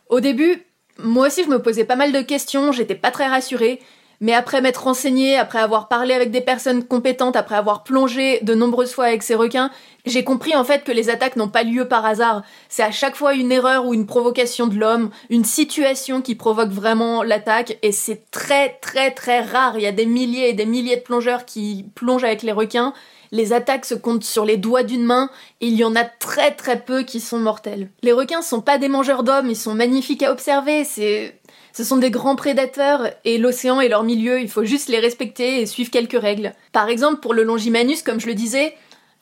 Au 0.10 0.20
début, 0.20 0.64
moi 1.00 1.28
aussi 1.28 1.44
je 1.44 1.50
me 1.50 1.62
posais 1.62 1.84
pas 1.84 1.96
mal 1.96 2.12
de 2.12 2.22
questions, 2.22 2.72
j'étais 2.72 2.96
pas 2.96 3.12
très 3.12 3.28
rassurée, 3.28 3.82
mais 4.26 4.34
après 4.34 4.60
m'être 4.60 4.86
renseignée, 4.86 5.38
après 5.38 5.60
avoir 5.60 5.88
parlé 5.88 6.12
avec 6.16 6.32
des 6.32 6.42
personnes 6.42 6.84
compétentes, 6.84 7.36
après 7.36 7.54
avoir 7.54 7.84
plongé 7.84 8.40
de 8.42 8.56
nombreuses 8.56 8.92
fois 8.92 9.06
avec 9.06 9.22
ces 9.22 9.36
requins, 9.36 9.70
j'ai 10.08 10.24
compris 10.24 10.56
en 10.56 10.64
fait 10.64 10.84
que 10.84 10.92
les 10.92 11.12
attaques 11.12 11.36
n'ont 11.36 11.48
pas 11.48 11.62
lieu 11.62 11.88
par 11.88 12.08
hasard. 12.08 12.42
C'est 12.68 12.82
à 12.82 12.90
chaque 12.90 13.16
fois 13.16 13.36
une 13.36 13.52
erreur 13.52 13.86
ou 13.86 13.94
une 13.94 14.08
provocation 14.08 14.66
de 14.66 14.78
l'homme, 14.78 15.12
une 15.30 15.46
situation 15.46 16.24
qui 16.24 16.34
provoque 16.34 16.72
vraiment 16.72 17.22
l'attaque, 17.22 17.78
et 17.84 17.92
c'est 17.92 18.32
très 18.32 18.80
très 18.82 19.12
très 19.12 19.42
rare. 19.42 19.78
Il 19.78 19.84
y 19.84 19.88
a 19.88 19.92
des 19.92 20.08
milliers 20.08 20.50
et 20.50 20.54
des 20.54 20.66
milliers 20.66 20.98
de 20.98 21.02
plongeurs 21.02 21.46
qui 21.46 21.86
plongent 21.94 22.24
avec 22.24 22.42
les 22.42 22.52
requins. 22.52 22.96
Les 23.32 23.54
attaques 23.54 23.86
se 23.86 23.94
comptent 23.94 24.24
sur 24.24 24.44
les 24.44 24.58
doigts 24.58 24.82
d'une 24.82 25.04
main, 25.04 25.30
et 25.62 25.68
il 25.68 25.76
y 25.76 25.84
en 25.84 25.96
a 25.96 26.04
très 26.04 26.50
très 26.50 26.80
peu 26.80 27.04
qui 27.04 27.20
sont 27.20 27.38
mortels. 27.38 27.92
Les 28.02 28.12
requins 28.12 28.42
sont 28.42 28.62
pas 28.62 28.80
des 28.80 28.88
mangeurs 28.88 29.22
d'hommes, 29.22 29.52
ils 29.52 29.56
sont 29.56 29.76
magnifiques 29.76 30.24
à 30.24 30.32
observer, 30.32 30.84
c'est 30.84 31.40
ce 31.76 31.84
sont 31.84 31.98
des 31.98 32.10
grands 32.10 32.38
prédateurs 32.38 33.10
et 33.26 33.38
l'océan 33.38 33.82
et 33.82 33.90
leur 33.90 34.04
milieu, 34.04 34.40
il 34.40 34.48
faut 34.48 34.64
juste 34.64 34.88
les 34.88 35.00
respecter 35.00 35.60
et 35.60 35.66
suivre 35.66 35.92
quelques 35.92 36.20
règles. 36.20 36.54
Par 36.72 36.88
exemple, 36.88 37.20
pour 37.20 37.34
le 37.34 37.44
longimanus, 37.44 38.02
comme 38.02 38.22
je 38.22 38.28
le 38.28 38.34
disais, 38.34 38.74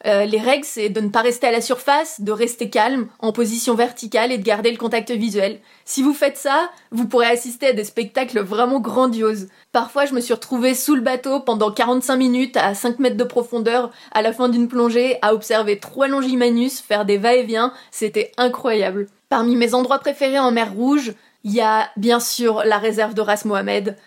euh, 0.06 0.26
les 0.26 0.38
règles, 0.38 0.64
c'est 0.64 0.90
de 0.90 1.02
ne 1.02 1.10
pas 1.10 1.22
rester 1.22 1.48
à 1.48 1.52
la 1.52 1.62
surface, 1.62 2.22
de 2.22 2.32
rester 2.32 2.70
calme, 2.70 3.08
en 3.18 3.32
position 3.32 3.74
verticale 3.74 4.32
et 4.32 4.38
de 4.38 4.44
garder 4.44 4.70
le 4.70 4.78
contact 4.78 5.10
visuel. 5.10 5.62
Si 5.84 6.04
vous 6.04 6.14
faites 6.14 6.38
ça, 6.38 6.70
vous 6.92 7.08
pourrez 7.08 7.26
assister 7.26 7.68
à 7.68 7.74
des 7.74 7.86
spectacles 7.86 8.42
vraiment 8.42 8.80
grandioses. 8.80 9.48
Parfois, 9.72 10.06
je 10.06 10.14
me 10.14 10.22
suis 10.22 10.36
retrouvée 10.36 10.76
sous 10.76 10.94
le 10.94 11.02
bateau 11.02 11.40
pendant 11.40 11.72
45 11.72 12.18
minutes 12.18 12.58
à 12.58 12.76
5 12.76 13.00
mètres 13.00 13.18
de 13.18 13.24
profondeur 13.24 13.90
à 14.12 14.22
la 14.22 14.32
fin 14.32 14.48
d'une 14.48 14.68
plongée 14.68 15.18
à 15.24 15.34
observer 15.34 15.80
trois 15.80 16.08
longimanus 16.08 16.82
faire 16.82 17.06
des 17.06 17.18
va-et-vient. 17.18 17.74
C'était 17.90 18.32
incroyable. 18.38 19.08
Parmi 19.30 19.56
mes 19.56 19.74
endroits 19.74 19.98
préférés 19.98 20.38
en 20.38 20.52
mer 20.52 20.72
Rouge, 20.74 21.14
il 21.44 21.54
y 21.54 21.62
a 21.62 21.90
bien 21.98 22.20
sûr 22.20 22.64
la 22.66 22.78
réserve 22.78 23.14
de 23.14 23.22
Ras 23.22 23.44
Mohamed. 23.46 23.98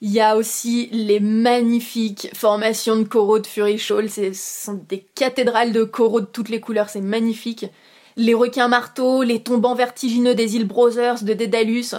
Il 0.00 0.10
y 0.10 0.20
a 0.20 0.36
aussi 0.36 0.88
les 0.92 1.20
magnifiques 1.20 2.28
formations 2.34 2.96
de 2.96 3.04
coraux 3.04 3.38
de 3.38 3.46
Fury 3.46 3.78
Shoal. 3.78 4.10
Ce 4.10 4.32
sont 4.32 4.80
des 4.88 5.00
cathédrales 5.14 5.72
de 5.72 5.84
coraux 5.84 6.20
de 6.20 6.26
toutes 6.26 6.48
les 6.48 6.60
couleurs, 6.60 6.88
c'est 6.90 7.00
magnifique. 7.00 7.66
Les 8.16 8.34
requins 8.34 8.68
marteaux, 8.68 9.22
les 9.22 9.42
tombants 9.42 9.74
vertigineux 9.74 10.34
des 10.34 10.56
îles 10.56 10.66
Brothers, 10.66 11.22
de 11.22 11.32
Dédalus. 11.32 11.94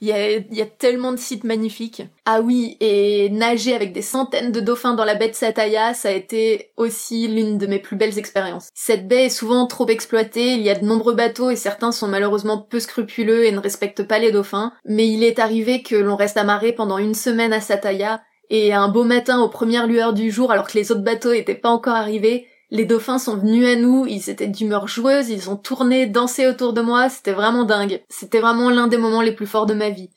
Il 0.00 0.08
y 0.08 0.60
a, 0.62 0.66
tellement 0.66 1.12
de 1.12 1.18
sites 1.18 1.44
magnifiques. 1.44 2.02
Ah 2.24 2.40
oui, 2.40 2.76
et 2.80 3.30
nager 3.30 3.74
avec 3.74 3.92
des 3.92 4.02
centaines 4.02 4.52
de 4.52 4.60
dauphins 4.60 4.94
dans 4.94 5.04
la 5.04 5.14
baie 5.14 5.28
de 5.28 5.34
Sataya, 5.34 5.94
ça 5.94 6.08
a 6.08 6.12
été 6.12 6.70
aussi 6.76 7.28
l'une 7.28 7.58
de 7.58 7.66
mes 7.66 7.78
plus 7.78 7.96
belles 7.96 8.18
expériences. 8.18 8.68
Cette 8.74 9.08
baie 9.08 9.26
est 9.26 9.30
souvent 9.30 9.66
trop 9.66 9.88
exploitée, 9.88 10.54
il 10.54 10.62
y 10.62 10.70
a 10.70 10.74
de 10.74 10.84
nombreux 10.84 11.14
bateaux 11.14 11.50
et 11.50 11.56
certains 11.56 11.92
sont 11.92 12.08
malheureusement 12.08 12.58
peu 12.58 12.80
scrupuleux 12.80 13.44
et 13.44 13.52
ne 13.52 13.58
respectent 13.58 14.06
pas 14.06 14.18
les 14.18 14.32
dauphins, 14.32 14.72
mais 14.84 15.08
il 15.08 15.22
est 15.22 15.38
arrivé 15.38 15.82
que 15.82 15.96
l'on 15.96 16.16
reste 16.16 16.36
amarré 16.36 16.72
pendant 16.72 16.98
une 16.98 17.14
semaine 17.14 17.52
à 17.52 17.60
Sataya, 17.60 18.22
et 18.50 18.72
un 18.72 18.88
beau 18.88 19.04
matin 19.04 19.40
aux 19.40 19.48
premières 19.48 19.86
lueurs 19.86 20.12
du 20.12 20.30
jour 20.30 20.52
alors 20.52 20.66
que 20.66 20.78
les 20.78 20.92
autres 20.92 21.02
bateaux 21.02 21.32
étaient 21.32 21.54
pas 21.54 21.70
encore 21.70 21.94
arrivés, 21.94 22.46
les 22.74 22.86
dauphins 22.86 23.20
sont 23.20 23.36
venus 23.36 23.68
à 23.68 23.76
nous, 23.76 24.04
ils 24.04 24.28
étaient 24.28 24.48
d'humeur 24.48 24.88
joueuse, 24.88 25.28
ils 25.28 25.48
ont 25.48 25.56
tourné, 25.56 26.06
dansé 26.06 26.48
autour 26.48 26.72
de 26.72 26.80
moi, 26.80 27.08
c'était 27.08 27.32
vraiment 27.32 27.62
dingue. 27.62 28.02
C'était 28.08 28.40
vraiment 28.40 28.68
l'un 28.68 28.88
des 28.88 28.96
moments 28.96 29.22
les 29.22 29.30
plus 29.30 29.46
forts 29.46 29.66
de 29.66 29.74
ma 29.74 29.90
vie. 29.90 30.10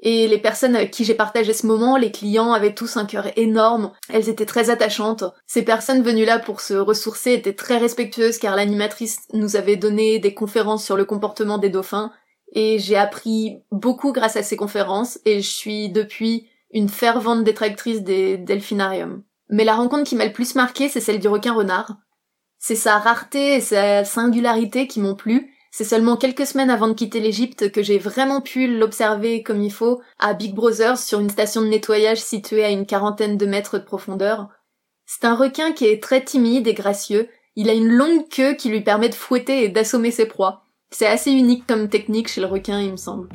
Et 0.00 0.28
les 0.28 0.38
personnes 0.38 0.76
avec 0.76 0.92
qui 0.92 1.04
j'ai 1.04 1.14
partagé 1.14 1.52
ce 1.52 1.66
moment, 1.66 1.96
les 1.96 2.12
clients 2.12 2.52
avaient 2.52 2.72
tous 2.72 2.96
un 2.96 3.04
cœur 3.04 3.26
énorme, 3.36 3.90
elles 4.08 4.28
étaient 4.28 4.46
très 4.46 4.70
attachantes. 4.70 5.24
Ces 5.48 5.62
personnes 5.62 6.04
venues 6.04 6.24
là 6.24 6.38
pour 6.38 6.60
se 6.60 6.74
ressourcer 6.74 7.32
étaient 7.32 7.52
très 7.52 7.78
respectueuses 7.78 8.38
car 8.38 8.54
l'animatrice 8.54 9.22
nous 9.32 9.56
avait 9.56 9.76
donné 9.76 10.20
des 10.20 10.34
conférences 10.34 10.84
sur 10.84 10.96
le 10.96 11.04
comportement 11.04 11.58
des 11.58 11.68
dauphins 11.68 12.12
et 12.52 12.78
j'ai 12.78 12.96
appris 12.96 13.56
beaucoup 13.72 14.12
grâce 14.12 14.36
à 14.36 14.44
ces 14.44 14.56
conférences 14.56 15.18
et 15.24 15.40
je 15.40 15.50
suis 15.50 15.88
depuis 15.88 16.46
une 16.70 16.88
fervente 16.88 17.42
détractrice 17.42 18.02
des 18.02 18.38
delphinariums. 18.38 19.24
Mais 19.48 19.64
la 19.64 19.74
rencontre 19.74 20.04
qui 20.04 20.16
m'a 20.16 20.26
le 20.26 20.32
plus 20.32 20.54
marqué, 20.54 20.88
c'est 20.88 21.00
celle 21.00 21.20
du 21.20 21.28
requin 21.28 21.52
renard. 21.52 21.96
C'est 22.66 22.76
sa 22.76 22.96
rareté 22.96 23.56
et 23.56 23.60
sa 23.60 24.06
singularité 24.06 24.86
qui 24.86 24.98
m'ont 24.98 25.14
plu. 25.14 25.52
C'est 25.70 25.84
seulement 25.84 26.16
quelques 26.16 26.46
semaines 26.46 26.70
avant 26.70 26.88
de 26.88 26.94
quitter 26.94 27.20
l'Égypte 27.20 27.70
que 27.70 27.82
j'ai 27.82 27.98
vraiment 27.98 28.40
pu 28.40 28.66
l'observer 28.66 29.42
comme 29.42 29.60
il 29.60 29.70
faut 29.70 30.00
à 30.18 30.32
Big 30.32 30.54
Brothers 30.54 30.96
sur 30.96 31.20
une 31.20 31.28
station 31.28 31.60
de 31.60 31.66
nettoyage 31.66 32.22
située 32.22 32.64
à 32.64 32.70
une 32.70 32.86
quarantaine 32.86 33.36
de 33.36 33.44
mètres 33.44 33.76
de 33.76 33.84
profondeur. 33.84 34.48
C'est 35.04 35.26
un 35.26 35.34
requin 35.34 35.72
qui 35.72 35.84
est 35.84 36.02
très 36.02 36.24
timide 36.24 36.66
et 36.66 36.72
gracieux. 36.72 37.28
Il 37.54 37.68
a 37.68 37.74
une 37.74 37.92
longue 37.92 38.30
queue 38.30 38.54
qui 38.54 38.70
lui 38.70 38.80
permet 38.80 39.10
de 39.10 39.14
fouetter 39.14 39.64
et 39.64 39.68
d'assommer 39.68 40.10
ses 40.10 40.24
proies. 40.24 40.62
C'est 40.90 41.06
assez 41.06 41.32
unique 41.32 41.66
comme 41.66 41.90
technique 41.90 42.28
chez 42.28 42.40
le 42.40 42.46
requin, 42.46 42.80
il 42.80 42.92
me 42.92 42.96
semble. 42.96 43.28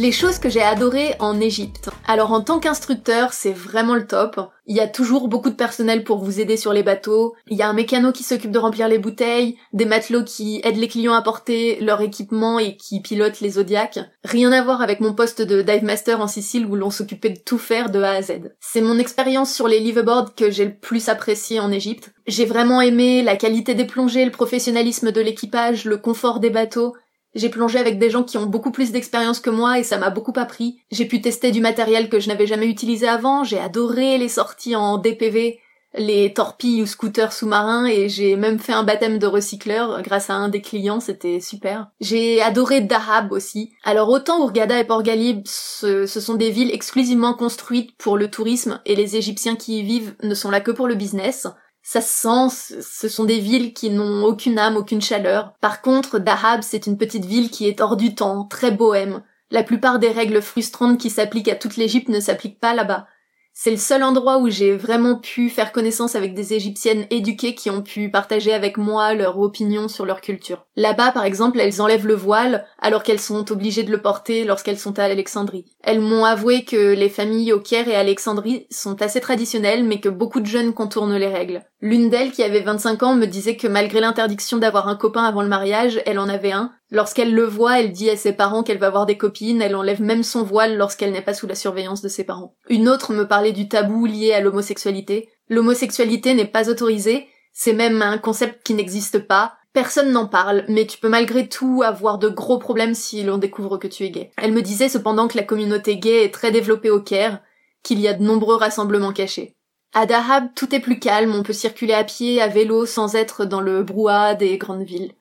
Les 0.00 0.12
choses 0.12 0.38
que 0.38 0.48
j'ai 0.48 0.62
adorées 0.62 1.14
en 1.18 1.38
Égypte. 1.42 1.90
Alors 2.06 2.32
en 2.32 2.40
tant 2.40 2.58
qu'instructeur, 2.58 3.34
c'est 3.34 3.52
vraiment 3.52 3.94
le 3.94 4.06
top. 4.06 4.40
Il 4.64 4.74
y 4.74 4.80
a 4.80 4.88
toujours 4.88 5.28
beaucoup 5.28 5.50
de 5.50 5.54
personnel 5.54 6.04
pour 6.04 6.24
vous 6.24 6.40
aider 6.40 6.56
sur 6.56 6.72
les 6.72 6.82
bateaux. 6.82 7.34
Il 7.48 7.58
y 7.58 7.60
a 7.60 7.68
un 7.68 7.74
mécano 7.74 8.10
qui 8.10 8.22
s'occupe 8.22 8.50
de 8.50 8.58
remplir 8.58 8.88
les 8.88 8.96
bouteilles, 8.96 9.58
des 9.74 9.84
matelots 9.84 10.24
qui 10.24 10.62
aident 10.64 10.78
les 10.78 10.88
clients 10.88 11.12
à 11.12 11.20
porter 11.20 11.78
leur 11.82 12.00
équipement 12.00 12.58
et 12.58 12.78
qui 12.78 13.02
pilotent 13.02 13.42
les 13.42 13.50
zodiacs. 13.50 13.98
Rien 14.24 14.50
à 14.52 14.62
voir 14.62 14.80
avec 14.80 15.00
mon 15.00 15.12
poste 15.12 15.42
de 15.42 15.60
dive 15.60 15.84
master 15.84 16.22
en 16.22 16.28
Sicile 16.28 16.64
où 16.64 16.76
l'on 16.76 16.90
s'occupait 16.90 17.28
de 17.28 17.40
tout 17.44 17.58
faire 17.58 17.90
de 17.90 18.00
A 18.00 18.12
à 18.12 18.22
Z. 18.22 18.54
C'est 18.58 18.80
mon 18.80 18.98
expérience 18.98 19.52
sur 19.52 19.68
les 19.68 19.80
liveaboards 19.80 20.34
que 20.34 20.50
j'ai 20.50 20.64
le 20.64 20.78
plus 20.78 21.10
apprécié 21.10 21.60
en 21.60 21.70
Égypte. 21.70 22.14
J'ai 22.26 22.46
vraiment 22.46 22.80
aimé 22.80 23.22
la 23.22 23.36
qualité 23.36 23.74
des 23.74 23.84
plongées, 23.84 24.24
le 24.24 24.30
professionnalisme 24.30 25.12
de 25.12 25.20
l'équipage, 25.20 25.84
le 25.84 25.98
confort 25.98 26.40
des 26.40 26.48
bateaux, 26.48 26.94
j'ai 27.34 27.48
plongé 27.48 27.78
avec 27.78 27.98
des 27.98 28.10
gens 28.10 28.22
qui 28.22 28.38
ont 28.38 28.46
beaucoup 28.46 28.70
plus 28.70 28.92
d'expérience 28.92 29.40
que 29.40 29.50
moi 29.50 29.78
et 29.78 29.84
ça 29.84 29.98
m'a 29.98 30.10
beaucoup 30.10 30.32
appris. 30.36 30.80
J'ai 30.90 31.04
pu 31.04 31.20
tester 31.20 31.50
du 31.50 31.60
matériel 31.60 32.08
que 32.08 32.20
je 32.20 32.28
n'avais 32.28 32.46
jamais 32.46 32.66
utilisé 32.66 33.08
avant, 33.08 33.44
j'ai 33.44 33.58
adoré 33.58 34.18
les 34.18 34.28
sorties 34.28 34.76
en 34.76 34.98
DPV, 34.98 35.60
les 35.94 36.32
torpilles 36.32 36.82
ou 36.82 36.86
scooters 36.86 37.32
sous-marins 37.32 37.86
et 37.86 38.08
j'ai 38.08 38.36
même 38.36 38.58
fait 38.58 38.72
un 38.72 38.84
baptême 38.84 39.18
de 39.18 39.26
recycleur 39.26 40.02
grâce 40.02 40.30
à 40.30 40.34
un 40.34 40.48
des 40.48 40.60
clients, 40.60 41.00
c'était 41.00 41.40
super. 41.40 41.88
J'ai 42.00 42.40
adoré 42.42 42.80
Dahab 42.80 43.32
aussi. 43.32 43.72
Alors 43.82 44.08
autant 44.08 44.40
Ourgada 44.40 44.78
et 44.78 44.84
Port 44.84 45.02
Galib, 45.02 45.42
ce, 45.46 46.06
ce, 46.06 46.20
sont 46.20 46.34
des 46.34 46.50
villes 46.50 46.72
exclusivement 46.72 47.34
construites 47.34 47.96
pour 47.96 48.16
le 48.16 48.30
tourisme 48.30 48.80
et 48.86 48.94
les 48.94 49.16
Égyptiens 49.16 49.56
qui 49.56 49.80
y 49.80 49.82
vivent 49.82 50.14
ne 50.22 50.34
sont 50.34 50.50
là 50.50 50.60
que 50.60 50.70
pour 50.70 50.86
le 50.86 50.94
business 50.94 51.48
ça 51.82 52.00
se 52.00 52.12
sent, 52.12 52.80
ce 52.82 53.08
sont 53.08 53.24
des 53.24 53.40
villes 53.40 53.72
qui 53.72 53.90
n'ont 53.90 54.24
aucune 54.24 54.58
âme, 54.58 54.76
aucune 54.76 55.00
chaleur. 55.00 55.54
Par 55.60 55.82
contre, 55.82 56.18
Dahab, 56.18 56.62
c'est 56.62 56.86
une 56.86 56.98
petite 56.98 57.24
ville 57.24 57.50
qui 57.50 57.66
est 57.66 57.80
hors 57.80 57.96
du 57.96 58.14
temps, 58.14 58.44
très 58.44 58.70
bohème. 58.70 59.22
La 59.50 59.62
plupart 59.62 59.98
des 59.98 60.10
règles 60.10 60.42
frustrantes 60.42 60.98
qui 60.98 61.10
s'appliquent 61.10 61.48
à 61.48 61.56
toute 61.56 61.76
l'Égypte 61.76 62.08
ne 62.08 62.20
s'appliquent 62.20 62.60
pas 62.60 62.74
là-bas. 62.74 63.06
C'est 63.52 63.70
le 63.70 63.76
seul 63.76 64.02
endroit 64.02 64.38
où 64.38 64.48
j'ai 64.48 64.76
vraiment 64.76 65.16
pu 65.16 65.50
faire 65.50 65.72
connaissance 65.72 66.14
avec 66.14 66.34
des 66.34 66.54
Égyptiennes 66.54 67.06
éduquées 67.10 67.54
qui 67.54 67.68
ont 67.68 67.82
pu 67.82 68.10
partager 68.10 68.52
avec 68.52 68.78
moi 68.78 69.12
leur 69.12 69.38
opinion 69.38 69.88
sur 69.88 70.06
leur 70.06 70.20
culture. 70.20 70.64
Là-bas, 70.76 71.12
par 71.12 71.24
exemple, 71.24 71.60
elles 71.60 71.82
enlèvent 71.82 72.06
le 72.06 72.14
voile 72.14 72.64
alors 72.78 73.02
qu'elles 73.02 73.20
sont 73.20 73.52
obligées 73.52 73.82
de 73.82 73.90
le 73.90 74.00
porter 74.00 74.44
lorsqu'elles 74.44 74.78
sont 74.78 74.98
à 74.98 75.04
Alexandrie. 75.04 75.66
Elles 75.82 76.00
m'ont 76.00 76.24
avoué 76.24 76.64
que 76.64 76.94
les 76.94 77.08
familles 77.10 77.52
au 77.52 77.60
Caire 77.60 77.88
et 77.88 77.96
à 77.96 78.00
Alexandrie 78.00 78.66
sont 78.70 79.02
assez 79.02 79.20
traditionnelles 79.20 79.84
mais 79.84 80.00
que 80.00 80.08
beaucoup 80.08 80.40
de 80.40 80.46
jeunes 80.46 80.72
contournent 80.72 81.16
les 81.16 81.28
règles. 81.28 81.62
L'une 81.82 82.08
d'elles, 82.08 82.32
qui 82.32 82.42
avait 82.42 82.60
25 82.60 83.02
ans, 83.02 83.14
me 83.14 83.26
disait 83.26 83.56
que 83.56 83.66
malgré 83.66 84.00
l'interdiction 84.00 84.58
d'avoir 84.58 84.88
un 84.88 84.96
copain 84.96 85.24
avant 85.24 85.42
le 85.42 85.48
mariage, 85.48 86.00
elle 86.06 86.18
en 86.18 86.28
avait 86.28 86.52
un, 86.52 86.72
Lorsqu'elle 86.90 87.34
le 87.34 87.44
voit, 87.44 87.80
elle 87.80 87.92
dit 87.92 88.10
à 88.10 88.16
ses 88.16 88.32
parents 88.32 88.62
qu'elle 88.62 88.78
va 88.78 88.90
voir 88.90 89.06
des 89.06 89.16
copines, 89.16 89.62
elle 89.62 89.76
enlève 89.76 90.02
même 90.02 90.22
son 90.22 90.42
voile 90.42 90.76
lorsqu'elle 90.76 91.12
n'est 91.12 91.22
pas 91.22 91.34
sous 91.34 91.46
la 91.46 91.54
surveillance 91.54 92.02
de 92.02 92.08
ses 92.08 92.24
parents. 92.24 92.56
Une 92.68 92.88
autre 92.88 93.12
me 93.12 93.28
parlait 93.28 93.52
du 93.52 93.68
tabou 93.68 94.06
lié 94.06 94.32
à 94.32 94.40
l'homosexualité. 94.40 95.28
L'homosexualité 95.48 96.34
n'est 96.34 96.46
pas 96.46 96.68
autorisée, 96.68 97.28
c'est 97.52 97.72
même 97.72 98.02
un 98.02 98.18
concept 98.18 98.64
qui 98.64 98.74
n'existe 98.74 99.20
pas, 99.20 99.54
Personne 99.72 100.10
n'en 100.10 100.26
parle, 100.26 100.64
mais 100.68 100.84
tu 100.84 100.98
peux 100.98 101.08
malgré 101.08 101.48
tout 101.48 101.82
avoir 101.84 102.18
de 102.18 102.28
gros 102.28 102.58
problèmes 102.58 102.94
si 102.94 103.22
l'on 103.22 103.38
découvre 103.38 103.78
que 103.78 103.86
tu 103.86 104.04
es 104.04 104.10
gay. 104.10 104.32
Elle 104.36 104.52
me 104.52 104.62
disait 104.62 104.88
cependant 104.88 105.28
que 105.28 105.36
la 105.36 105.44
communauté 105.44 105.96
gay 105.96 106.24
est 106.24 106.34
très 106.34 106.50
développée 106.50 106.90
au 106.90 107.00
Caire, 107.00 107.40
qu'il 107.84 108.00
y 108.00 108.08
a 108.08 108.14
de 108.14 108.22
nombreux 108.22 108.56
rassemblements 108.56 109.12
cachés. 109.12 109.54
À 109.94 110.06
Dahab, 110.06 110.48
tout 110.56 110.74
est 110.74 110.80
plus 110.80 110.98
calme, 110.98 111.34
on 111.34 111.44
peut 111.44 111.52
circuler 111.52 111.94
à 111.94 112.02
pied, 112.02 112.40
à 112.42 112.48
vélo, 112.48 112.84
sans 112.84 113.14
être 113.14 113.44
dans 113.44 113.60
le 113.60 113.84
brouhaha 113.84 114.34
des 114.34 114.58
grandes 114.58 114.84
villes. 114.84 115.12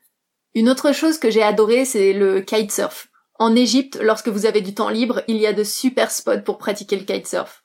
Une 0.55 0.69
autre 0.69 0.93
chose 0.93 1.17
que 1.17 1.29
j'ai 1.29 1.43
adoré, 1.43 1.85
c'est 1.85 2.13
le 2.13 2.41
kitesurf. 2.41 3.09
En 3.38 3.55
Égypte, 3.55 3.99
lorsque 4.01 4.27
vous 4.27 4.45
avez 4.45 4.62
du 4.62 4.73
temps 4.73 4.89
libre, 4.89 5.21
il 5.27 5.38
y 5.38 5.47
a 5.47 5.53
de 5.53 5.63
super 5.63 6.12
spots 6.12 6.41
pour 6.43 6.57
pratiquer 6.57 6.97
le 6.97 7.05
kitesurf. 7.05 7.63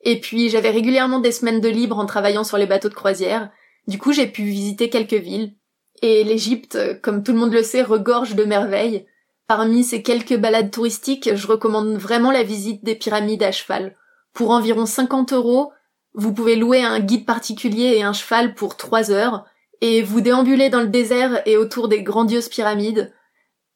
Et 0.00 0.18
puis, 0.20 0.48
j'avais 0.48 0.70
régulièrement 0.70 1.20
des 1.20 1.32
semaines 1.32 1.60
de 1.60 1.68
libre 1.68 1.98
en 1.98 2.06
travaillant 2.06 2.44
sur 2.44 2.58
les 2.58 2.66
bateaux 2.66 2.88
de 2.88 2.94
croisière. 2.94 3.50
Du 3.86 3.98
coup, 3.98 4.12
j'ai 4.12 4.26
pu 4.26 4.42
visiter 4.42 4.90
quelques 4.90 5.12
villes. 5.12 5.54
Et 6.00 6.24
l'Égypte, 6.24 7.00
comme 7.02 7.22
tout 7.22 7.32
le 7.32 7.38
monde 7.38 7.52
le 7.52 7.62
sait, 7.62 7.82
regorge 7.82 8.34
de 8.34 8.44
merveilles. 8.44 9.06
Parmi 9.46 9.84
ces 9.84 10.02
quelques 10.02 10.36
balades 10.36 10.70
touristiques, 10.70 11.34
je 11.34 11.46
recommande 11.46 11.96
vraiment 11.96 12.32
la 12.32 12.42
visite 12.42 12.82
des 12.82 12.94
pyramides 12.94 13.42
à 13.42 13.52
cheval. 13.52 13.96
Pour 14.32 14.50
environ 14.50 14.86
50 14.86 15.32
euros, 15.34 15.72
vous 16.14 16.32
pouvez 16.32 16.56
louer 16.56 16.82
un 16.82 17.00
guide 17.00 17.26
particulier 17.26 17.94
et 17.96 18.02
un 18.02 18.12
cheval 18.12 18.54
pour 18.54 18.76
3 18.76 19.10
heures, 19.10 19.44
et 19.82 20.00
vous 20.00 20.20
déambulez 20.20 20.70
dans 20.70 20.80
le 20.80 20.86
désert 20.86 21.42
et 21.44 21.56
autour 21.56 21.88
des 21.88 22.02
grandioses 22.02 22.48
pyramides. 22.48 23.12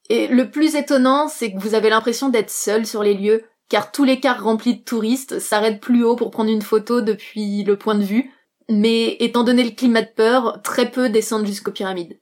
Et 0.09 0.29
le 0.29 0.51
plus 0.51 0.77
étonnant, 0.77 1.27
c'est 1.27 1.53
que 1.53 1.59
vous 1.59 1.75
avez 1.75 1.91
l'impression 1.91 2.29
d'être 2.29 2.51
seul 2.51 2.87
sur 2.87 3.03
les 3.03 3.15
lieux, 3.15 3.43
car 3.69 3.91
tous 3.91 4.05
les 4.05 4.21
cars 4.21 4.43
remplis 4.43 4.77
de 4.77 4.85
touristes 4.85 5.41
s'arrêtent 5.41 5.81
plus 5.81 6.05
haut 6.05 6.15
pour 6.15 6.31
prendre 6.31 6.51
une 6.51 6.63
photo 6.63 7.01
depuis 7.01 7.65
le 7.65 7.77
point 7.77 7.97
de 7.97 8.05
vue, 8.05 8.31
mais 8.71 9.17
étant 9.19 9.43
donné 9.43 9.65
le 9.65 9.73
climat 9.73 10.03
de 10.03 10.13
peur, 10.15 10.63
très 10.63 10.93
peu 10.93 11.09
descendent 11.09 11.47
jusqu'aux 11.47 11.73
pyramides. 11.73 12.21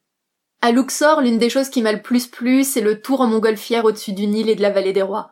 À 0.63 0.73
Luxor, 0.73 1.21
l'une 1.21 1.37
des 1.37 1.51
choses 1.51 1.69
qui 1.69 1.83
m'a 1.83 1.93
le 1.93 2.01
plus 2.01 2.27
plu, 2.27 2.65
c'est 2.65 2.81
le 2.81 3.03
tour 3.03 3.21
en 3.21 3.27
montgolfière 3.27 3.85
au-dessus 3.85 4.15
du 4.15 4.27
Nil 4.27 4.49
et 4.49 4.55
de 4.55 4.63
la 4.63 4.71
vallée 4.71 4.95
des 4.95 5.03
rois. 5.03 5.31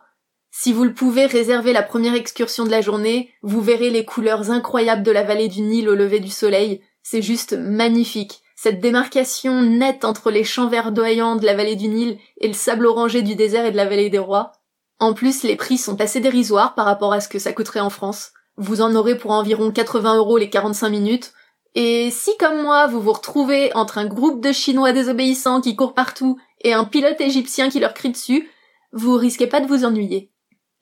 Si 0.51 0.73
vous 0.73 0.83
le 0.83 0.93
pouvez, 0.93 1.25
réserver 1.25 1.73
la 1.73 1.81
première 1.81 2.13
excursion 2.13 2.65
de 2.65 2.69
la 2.69 2.81
journée, 2.81 3.31
vous 3.41 3.61
verrez 3.61 3.89
les 3.89 4.05
couleurs 4.05 4.51
incroyables 4.51 5.01
de 5.01 5.09
la 5.09 5.23
vallée 5.23 5.47
du 5.47 5.61
Nil 5.61 5.89
au 5.89 5.95
lever 5.95 6.19
du 6.19 6.29
soleil. 6.29 6.83
C'est 7.01 7.23
juste 7.23 7.53
magnifique. 7.53 8.42
Cette 8.63 8.79
démarcation 8.79 9.61
nette 9.61 10.05
entre 10.05 10.31
les 10.31 10.45
champs 10.45 10.69
verdoyants 10.69 11.35
de 11.35 11.45
la 11.45 11.53
vallée 11.53 11.75
du 11.75 11.89
Nil 11.89 12.17
et 12.37 12.47
le 12.47 12.53
sable 12.53 12.85
orangé 12.85 13.21
du 13.21 13.35
désert 13.35 13.65
et 13.65 13.71
de 13.71 13.75
la 13.75 13.83
vallée 13.83 14.09
des 14.09 14.19
rois. 14.19 14.53
En 14.99 15.13
plus, 15.13 15.43
les 15.43 15.57
prix 15.57 15.77
sont 15.77 15.99
assez 15.99 16.21
dérisoires 16.21 16.73
par 16.73 16.85
rapport 16.85 17.11
à 17.11 17.19
ce 17.19 17.27
que 17.27 17.39
ça 17.39 17.51
coûterait 17.51 17.81
en 17.81 17.89
France. 17.89 18.31
Vous 18.55 18.79
en 18.79 18.95
aurez 18.95 19.17
pour 19.17 19.31
environ 19.31 19.69
80 19.69 20.15
euros 20.15 20.37
les 20.37 20.49
45 20.49 20.87
minutes. 20.87 21.33
Et 21.75 22.09
si 22.09 22.37
comme 22.37 22.61
moi, 22.61 22.87
vous 22.87 23.01
vous 23.01 23.11
retrouvez 23.11 23.75
entre 23.75 23.97
un 23.97 24.05
groupe 24.05 24.39
de 24.39 24.53
Chinois 24.53 24.93
désobéissants 24.93 25.59
qui 25.59 25.75
courent 25.75 25.93
partout 25.93 26.39
et 26.61 26.71
un 26.71 26.85
pilote 26.85 27.19
égyptien 27.19 27.69
qui 27.69 27.81
leur 27.81 27.93
crie 27.93 28.11
dessus, 28.11 28.49
vous 28.93 29.17
risquez 29.17 29.47
pas 29.47 29.59
de 29.59 29.67
vous 29.67 29.83
ennuyer. 29.83 30.31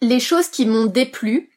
Les 0.03 0.19
choses 0.19 0.49
qui 0.49 0.67
m'ont 0.67 0.85
déplu, 0.85 1.49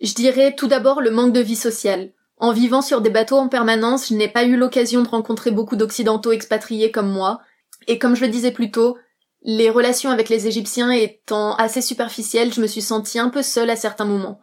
je 0.00 0.14
dirais 0.14 0.54
tout 0.56 0.68
d'abord 0.68 1.02
le 1.02 1.10
manque 1.10 1.34
de 1.34 1.40
vie 1.40 1.54
sociale. 1.54 2.14
En 2.36 2.52
vivant 2.52 2.82
sur 2.82 3.00
des 3.00 3.10
bateaux 3.10 3.38
en 3.38 3.48
permanence, 3.48 4.08
je 4.08 4.14
n'ai 4.14 4.28
pas 4.28 4.44
eu 4.44 4.56
l'occasion 4.56 5.02
de 5.02 5.08
rencontrer 5.08 5.50
beaucoup 5.50 5.76
d'occidentaux 5.76 6.32
expatriés 6.32 6.90
comme 6.90 7.10
moi, 7.10 7.40
et 7.86 7.98
comme 7.98 8.16
je 8.16 8.22
le 8.22 8.30
disais 8.30 8.50
plus 8.50 8.70
tôt, 8.70 8.96
les 9.42 9.70
relations 9.70 10.10
avec 10.10 10.28
les 10.28 10.46
Égyptiens 10.46 10.90
étant 10.90 11.54
assez 11.56 11.82
superficielles, 11.82 12.52
je 12.52 12.60
me 12.60 12.66
suis 12.66 12.82
sentie 12.82 13.18
un 13.18 13.28
peu 13.28 13.42
seule 13.42 13.70
à 13.70 13.76
certains 13.76 14.06
moments 14.06 14.40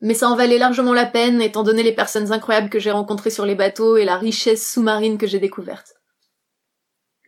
mais 0.00 0.14
ça 0.14 0.30
en 0.30 0.36
valait 0.36 0.58
largement 0.58 0.94
la 0.94 1.06
peine 1.06 1.42
étant 1.42 1.62
donné 1.62 1.82
les 1.82 1.94
personnes 1.94 2.32
incroyables 2.32 2.70
que 2.70 2.78
j'ai 2.78 2.90
rencontrées 2.90 3.30
sur 3.30 3.44
les 3.44 3.54
bateaux 3.54 3.96
et 3.96 4.04
la 4.04 4.16
richesse 4.16 4.72
sous-marine 4.72 5.18
que 5.18 5.26
j'ai 5.26 5.38
découverte. 5.38 5.94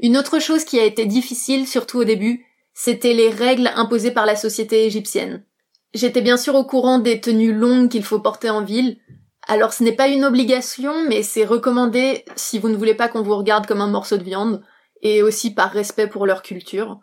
Une 0.01 0.17
autre 0.17 0.39
chose 0.39 0.65
qui 0.65 0.81
a 0.81 0.85
été 0.85 1.05
difficile, 1.07 1.67
surtout 1.67 1.99
au 1.99 2.05
début, 2.05 2.47
c'était 2.75 3.13
les 3.13 3.29
règles 3.29 3.71
imposées 3.77 4.11
par 4.11 4.27
la 4.27 4.37
société 4.37 4.87
égyptienne. 4.87 5.45
J'étais 5.93 6.23
bien 6.23 6.39
sûr 6.39 6.55
au 6.55 6.65
courant 6.65 6.99
des 6.99 7.21
tenues 7.21 7.53
longues 7.53 7.91
qu'il 7.91 8.03
faut 8.03 8.19
porter 8.19 8.49
en 8.49 8.65
ville, 8.65 8.99
alors 9.49 9.73
ce 9.73 9.83
n'est 9.83 9.97
pas 9.97 10.09
une 10.09 10.25
obligation, 10.25 10.95
mais 11.09 11.23
c'est 11.23 11.45
recommandé 11.45 12.25
si 12.37 12.59
vous 12.59 12.69
ne 12.69 12.77
voulez 12.77 12.95
pas 12.95 13.09
qu'on 13.09 13.23
vous 13.23 13.37
regarde 13.37 13.67
comme 13.67 13.81
un 13.81 13.89
morceau 13.89 14.17
de 14.17 14.23
viande, 14.23 14.63
et 15.03 15.23
aussi 15.23 15.53
par 15.53 15.73
respect 15.73 16.07
pour 16.07 16.27
leur 16.27 16.43
culture. 16.43 16.99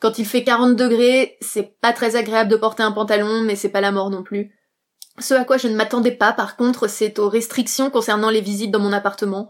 Quand 0.00 0.18
il 0.18 0.26
fait 0.26 0.42
40 0.42 0.74
degrés, 0.74 1.36
c'est 1.40 1.78
pas 1.80 1.92
très 1.92 2.16
agréable 2.16 2.50
de 2.50 2.56
porter 2.56 2.82
un 2.82 2.92
pantalon, 2.92 3.42
mais 3.42 3.56
c'est 3.56 3.68
pas 3.68 3.80
la 3.80 3.92
mort 3.92 4.10
non 4.10 4.22
plus. 4.22 4.52
Ce 5.18 5.34
à 5.34 5.44
quoi 5.44 5.58
je 5.58 5.68
ne 5.68 5.76
m'attendais 5.76 6.12
pas, 6.12 6.32
par 6.32 6.56
contre, 6.56 6.88
c'est 6.88 7.18
aux 7.18 7.28
restrictions 7.28 7.90
concernant 7.90 8.30
les 8.30 8.40
visites 8.40 8.70
dans 8.70 8.80
mon 8.80 8.92
appartement. 8.92 9.48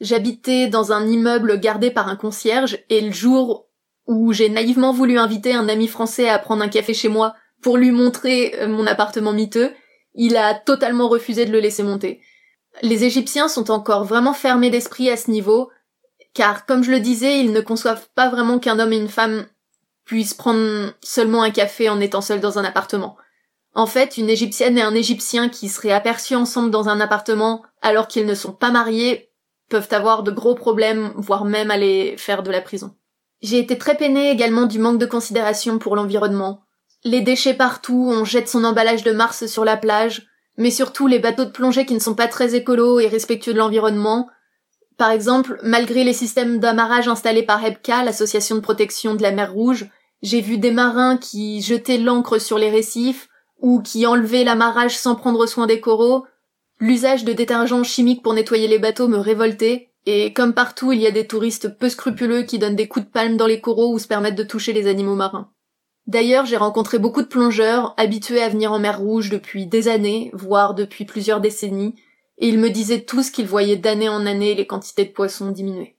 J'habitais 0.00 0.68
dans 0.68 0.92
un 0.92 1.06
immeuble 1.06 1.58
gardé 1.58 1.90
par 1.90 2.08
un 2.08 2.16
concierge, 2.16 2.78
et 2.88 3.00
le 3.00 3.10
jour 3.10 3.66
où 4.06 4.32
j'ai 4.32 4.48
naïvement 4.48 4.92
voulu 4.92 5.18
inviter 5.18 5.52
un 5.54 5.68
ami 5.68 5.88
français 5.88 6.28
à 6.28 6.38
prendre 6.38 6.62
un 6.62 6.68
café 6.68 6.94
chez 6.94 7.08
moi 7.08 7.34
pour 7.60 7.76
lui 7.76 7.90
montrer 7.90 8.54
euh, 8.60 8.68
mon 8.68 8.86
appartement 8.86 9.32
miteux, 9.32 9.72
il 10.14 10.36
a 10.36 10.54
totalement 10.54 11.08
refusé 11.08 11.46
de 11.46 11.52
le 11.52 11.60
laisser 11.60 11.82
monter. 11.82 12.20
Les 12.82 13.04
Égyptiens 13.04 13.48
sont 13.48 13.70
encore 13.70 14.04
vraiment 14.04 14.32
fermés 14.32 14.70
d'esprit 14.70 15.10
à 15.10 15.16
ce 15.16 15.30
niveau, 15.30 15.70
car 16.34 16.66
comme 16.66 16.84
je 16.84 16.90
le 16.90 17.00
disais, 17.00 17.40
ils 17.40 17.52
ne 17.52 17.60
conçoivent 17.60 18.08
pas 18.14 18.28
vraiment 18.28 18.58
qu'un 18.58 18.78
homme 18.78 18.92
et 18.92 18.98
une 18.98 19.08
femme 19.08 19.46
puissent 20.04 20.34
prendre 20.34 20.92
seulement 21.02 21.42
un 21.42 21.50
café 21.50 21.88
en 21.88 22.00
étant 22.00 22.20
seuls 22.20 22.40
dans 22.40 22.58
un 22.58 22.64
appartement. 22.64 23.16
En 23.74 23.86
fait, 23.86 24.16
une 24.16 24.30
Égyptienne 24.30 24.78
et 24.78 24.82
un 24.82 24.94
Égyptien 24.94 25.48
qui 25.48 25.68
seraient 25.68 25.92
aperçus 25.92 26.34
ensemble 26.34 26.70
dans 26.70 26.88
un 26.88 27.00
appartement 27.00 27.62
alors 27.82 28.08
qu'ils 28.08 28.26
ne 28.26 28.34
sont 28.34 28.52
pas 28.52 28.70
mariés 28.70 29.30
peuvent 29.68 29.88
avoir 29.92 30.24
de 30.24 30.32
gros 30.32 30.56
problèmes, 30.56 31.12
voire 31.16 31.44
même 31.44 31.70
aller 31.70 32.16
faire 32.18 32.42
de 32.42 32.50
la 32.50 32.60
prison. 32.60 32.96
J'ai 33.40 33.58
été 33.58 33.78
très 33.78 33.96
peinée 33.96 34.30
également 34.30 34.66
du 34.66 34.78
manque 34.78 34.98
de 34.98 35.06
considération 35.06 35.78
pour 35.78 35.96
l'environnement. 35.96 36.62
Les 37.04 37.22
déchets 37.22 37.54
partout, 37.54 38.10
on 38.12 38.24
jette 38.24 38.48
son 38.48 38.62
emballage 38.64 39.04
de 39.04 39.12
Mars 39.12 39.46
sur 39.46 39.64
la 39.64 39.76
plage, 39.78 40.26
mais 40.58 40.70
surtout 40.70 41.06
les 41.06 41.18
bateaux 41.18 41.46
de 41.46 41.50
plongée 41.50 41.86
qui 41.86 41.94
ne 41.94 41.98
sont 41.98 42.14
pas 42.14 42.28
très 42.28 42.54
écolos 42.54 43.00
et 43.00 43.08
respectueux 43.08 43.54
de 43.54 43.58
l'environnement. 43.58 44.28
Par 44.98 45.10
exemple, 45.10 45.58
malgré 45.62 46.04
les 46.04 46.12
systèmes 46.12 46.58
d'amarrage 46.58 47.08
installés 47.08 47.42
par 47.42 47.64
HEPCA, 47.64 48.04
l'association 48.04 48.56
de 48.56 48.60
protection 48.60 49.14
de 49.14 49.22
la 49.22 49.32
mer 49.32 49.52
Rouge, 49.52 49.88
j'ai 50.20 50.42
vu 50.42 50.58
des 50.58 50.72
marins 50.72 51.16
qui 51.16 51.62
jetaient 51.62 51.96
l'encre 51.96 52.38
sur 52.38 52.58
les 52.58 52.68
récifs, 52.68 53.28
ou 53.60 53.80
qui 53.80 54.06
enlevaient 54.06 54.44
l'amarrage 54.44 54.96
sans 54.96 55.14
prendre 55.14 55.46
soin 55.46 55.66
des 55.66 55.80
coraux. 55.80 56.26
L'usage 56.78 57.24
de 57.24 57.32
détergents 57.32 57.84
chimiques 57.84 58.22
pour 58.22 58.34
nettoyer 58.34 58.68
les 58.68 58.78
bateaux 58.78 59.08
me 59.08 59.18
révoltait, 59.18 59.90
et 60.04 60.34
comme 60.34 60.52
partout 60.52 60.92
il 60.92 61.00
y 61.00 61.06
a 61.06 61.10
des 61.10 61.26
touristes 61.26 61.78
peu 61.78 61.88
scrupuleux 61.88 62.42
qui 62.42 62.58
donnent 62.58 62.76
des 62.76 62.88
coups 62.88 63.06
de 63.06 63.10
palme 63.10 63.36
dans 63.36 63.46
les 63.46 63.60
coraux 63.60 63.94
ou 63.94 63.98
se 63.98 64.06
permettent 64.06 64.36
de 64.36 64.42
toucher 64.42 64.74
les 64.74 64.86
animaux 64.86 65.14
marins. 65.14 65.50
D'ailleurs, 66.10 66.44
j'ai 66.44 66.56
rencontré 66.56 66.98
beaucoup 66.98 67.22
de 67.22 67.28
plongeurs, 67.28 67.94
habitués 67.96 68.42
à 68.42 68.48
venir 68.48 68.72
en 68.72 68.80
mer 68.80 68.98
Rouge 68.98 69.30
depuis 69.30 69.66
des 69.66 69.86
années, 69.86 70.32
voire 70.34 70.74
depuis 70.74 71.04
plusieurs 71.04 71.40
décennies, 71.40 71.94
et 72.38 72.48
ils 72.48 72.58
me 72.58 72.68
disaient 72.68 73.02
tous 73.02 73.30
qu'ils 73.30 73.46
voyaient 73.46 73.76
d'année 73.76 74.08
en 74.08 74.26
année 74.26 74.56
les 74.56 74.66
quantités 74.66 75.04
de 75.04 75.12
poissons 75.12 75.52
diminuer. 75.52 75.96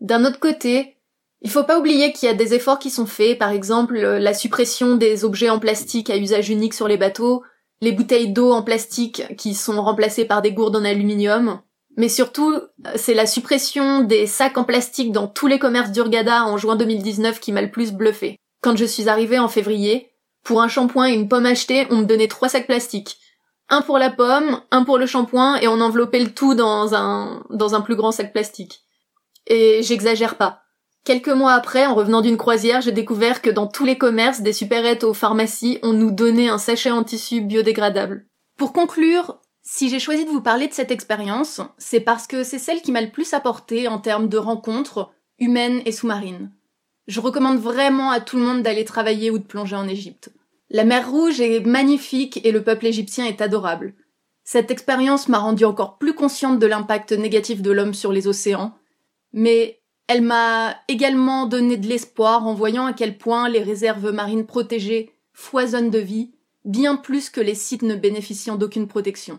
D'un 0.00 0.24
autre 0.24 0.40
côté, 0.40 0.96
il 1.40 1.50
faut 1.50 1.62
pas 1.62 1.78
oublier 1.78 2.12
qu'il 2.12 2.26
y 2.28 2.32
a 2.32 2.34
des 2.34 2.54
efforts 2.54 2.80
qui 2.80 2.90
sont 2.90 3.06
faits, 3.06 3.38
par 3.38 3.50
exemple 3.50 3.94
euh, 3.96 4.18
la 4.18 4.34
suppression 4.34 4.96
des 4.96 5.24
objets 5.24 5.50
en 5.50 5.60
plastique 5.60 6.10
à 6.10 6.16
usage 6.16 6.50
unique 6.50 6.74
sur 6.74 6.88
les 6.88 6.96
bateaux, 6.96 7.44
les 7.80 7.92
bouteilles 7.92 8.32
d'eau 8.32 8.50
en 8.50 8.64
plastique 8.64 9.36
qui 9.36 9.54
sont 9.54 9.80
remplacées 9.80 10.24
par 10.24 10.42
des 10.42 10.50
gourdes 10.50 10.74
en 10.74 10.84
aluminium, 10.84 11.60
mais 11.96 12.08
surtout, 12.08 12.54
euh, 12.54 12.92
c'est 12.96 13.14
la 13.14 13.26
suppression 13.26 14.00
des 14.00 14.26
sacs 14.26 14.58
en 14.58 14.64
plastique 14.64 15.12
dans 15.12 15.28
tous 15.28 15.46
les 15.46 15.60
commerces 15.60 15.92
d'Urgada 15.92 16.44
en 16.44 16.56
juin 16.56 16.74
2019 16.74 17.38
qui 17.38 17.52
m'a 17.52 17.62
le 17.62 17.70
plus 17.70 17.92
bluffé. 17.92 18.40
Quand 18.62 18.76
je 18.76 18.84
suis 18.84 19.08
arrivée 19.08 19.40
en 19.40 19.48
février, 19.48 20.12
pour 20.44 20.62
un 20.62 20.68
shampoing 20.68 21.08
et 21.08 21.14
une 21.14 21.28
pomme 21.28 21.46
achetée, 21.46 21.86
on 21.90 21.96
me 21.96 22.04
donnait 22.04 22.28
trois 22.28 22.48
sacs 22.48 22.68
plastiques. 22.68 23.18
Un 23.68 23.82
pour 23.82 23.98
la 23.98 24.08
pomme, 24.08 24.60
un 24.70 24.84
pour 24.84 24.98
le 24.98 25.06
shampoing, 25.06 25.56
et 25.56 25.66
on 25.66 25.80
enveloppait 25.80 26.20
le 26.20 26.32
tout 26.32 26.54
dans 26.54 26.94
un, 26.94 27.44
dans 27.50 27.74
un 27.74 27.80
plus 27.80 27.96
grand 27.96 28.12
sac 28.12 28.32
plastique. 28.32 28.80
Et 29.48 29.82
j'exagère 29.82 30.36
pas. 30.36 30.62
Quelques 31.04 31.28
mois 31.28 31.54
après, 31.54 31.86
en 31.86 31.96
revenant 31.96 32.20
d'une 32.20 32.36
croisière, 32.36 32.80
j'ai 32.80 32.92
découvert 32.92 33.42
que 33.42 33.50
dans 33.50 33.66
tous 33.66 33.84
les 33.84 33.98
commerces, 33.98 34.42
des 34.42 34.52
supérettes 34.52 35.02
aux 35.02 35.14
pharmacies, 35.14 35.80
on 35.82 35.92
nous 35.92 36.12
donnait 36.12 36.48
un 36.48 36.58
sachet 36.58 36.92
en 36.92 37.02
tissu 37.02 37.40
biodégradable. 37.40 38.26
Pour 38.56 38.72
conclure, 38.72 39.40
si 39.64 39.88
j'ai 39.88 39.98
choisi 39.98 40.24
de 40.24 40.30
vous 40.30 40.42
parler 40.42 40.68
de 40.68 40.72
cette 40.72 40.92
expérience, 40.92 41.60
c'est 41.78 42.00
parce 42.00 42.28
que 42.28 42.44
c'est 42.44 42.60
celle 42.60 42.82
qui 42.82 42.92
m'a 42.92 43.00
le 43.00 43.10
plus 43.10 43.32
apporté 43.34 43.88
en 43.88 43.98
termes 43.98 44.28
de 44.28 44.38
rencontres 44.38 45.10
humaines 45.40 45.82
et 45.84 45.90
sous-marines. 45.90 46.52
Je 47.06 47.20
recommande 47.20 47.58
vraiment 47.58 48.10
à 48.10 48.20
tout 48.20 48.36
le 48.36 48.44
monde 48.44 48.62
d'aller 48.62 48.84
travailler 48.84 49.30
ou 49.30 49.38
de 49.38 49.44
plonger 49.44 49.76
en 49.76 49.88
Égypte. 49.88 50.32
La 50.70 50.84
mer 50.84 51.10
Rouge 51.10 51.40
est 51.40 51.60
magnifique 51.60 52.40
et 52.44 52.52
le 52.52 52.62
peuple 52.62 52.86
égyptien 52.86 53.26
est 53.26 53.40
adorable. 53.40 53.94
Cette 54.44 54.70
expérience 54.70 55.28
m'a 55.28 55.38
rendu 55.38 55.64
encore 55.64 55.98
plus 55.98 56.14
consciente 56.14 56.58
de 56.58 56.66
l'impact 56.66 57.12
négatif 57.12 57.62
de 57.62 57.70
l'homme 57.70 57.94
sur 57.94 58.12
les 58.12 58.26
océans, 58.26 58.74
mais 59.32 59.82
Elle 60.08 60.22
m'a 60.22 60.76
également 60.88 61.46
donné 61.46 61.76
de 61.76 61.86
l'espoir 61.86 62.46
en 62.46 62.54
voyant 62.54 62.86
à 62.86 62.92
quel 62.92 63.16
point 63.16 63.48
les 63.48 63.62
réserves 63.62 64.10
marines 64.12 64.46
protégées 64.46 65.14
foisonnent 65.32 65.90
de 65.90 65.98
vie, 65.98 66.32
bien 66.64 66.96
plus 66.96 67.30
que 67.30 67.40
les 67.40 67.54
sites 67.54 67.82
ne 67.82 67.94
bénéficiant 67.94 68.56
d'aucune 68.56 68.88
protection. 68.88 69.38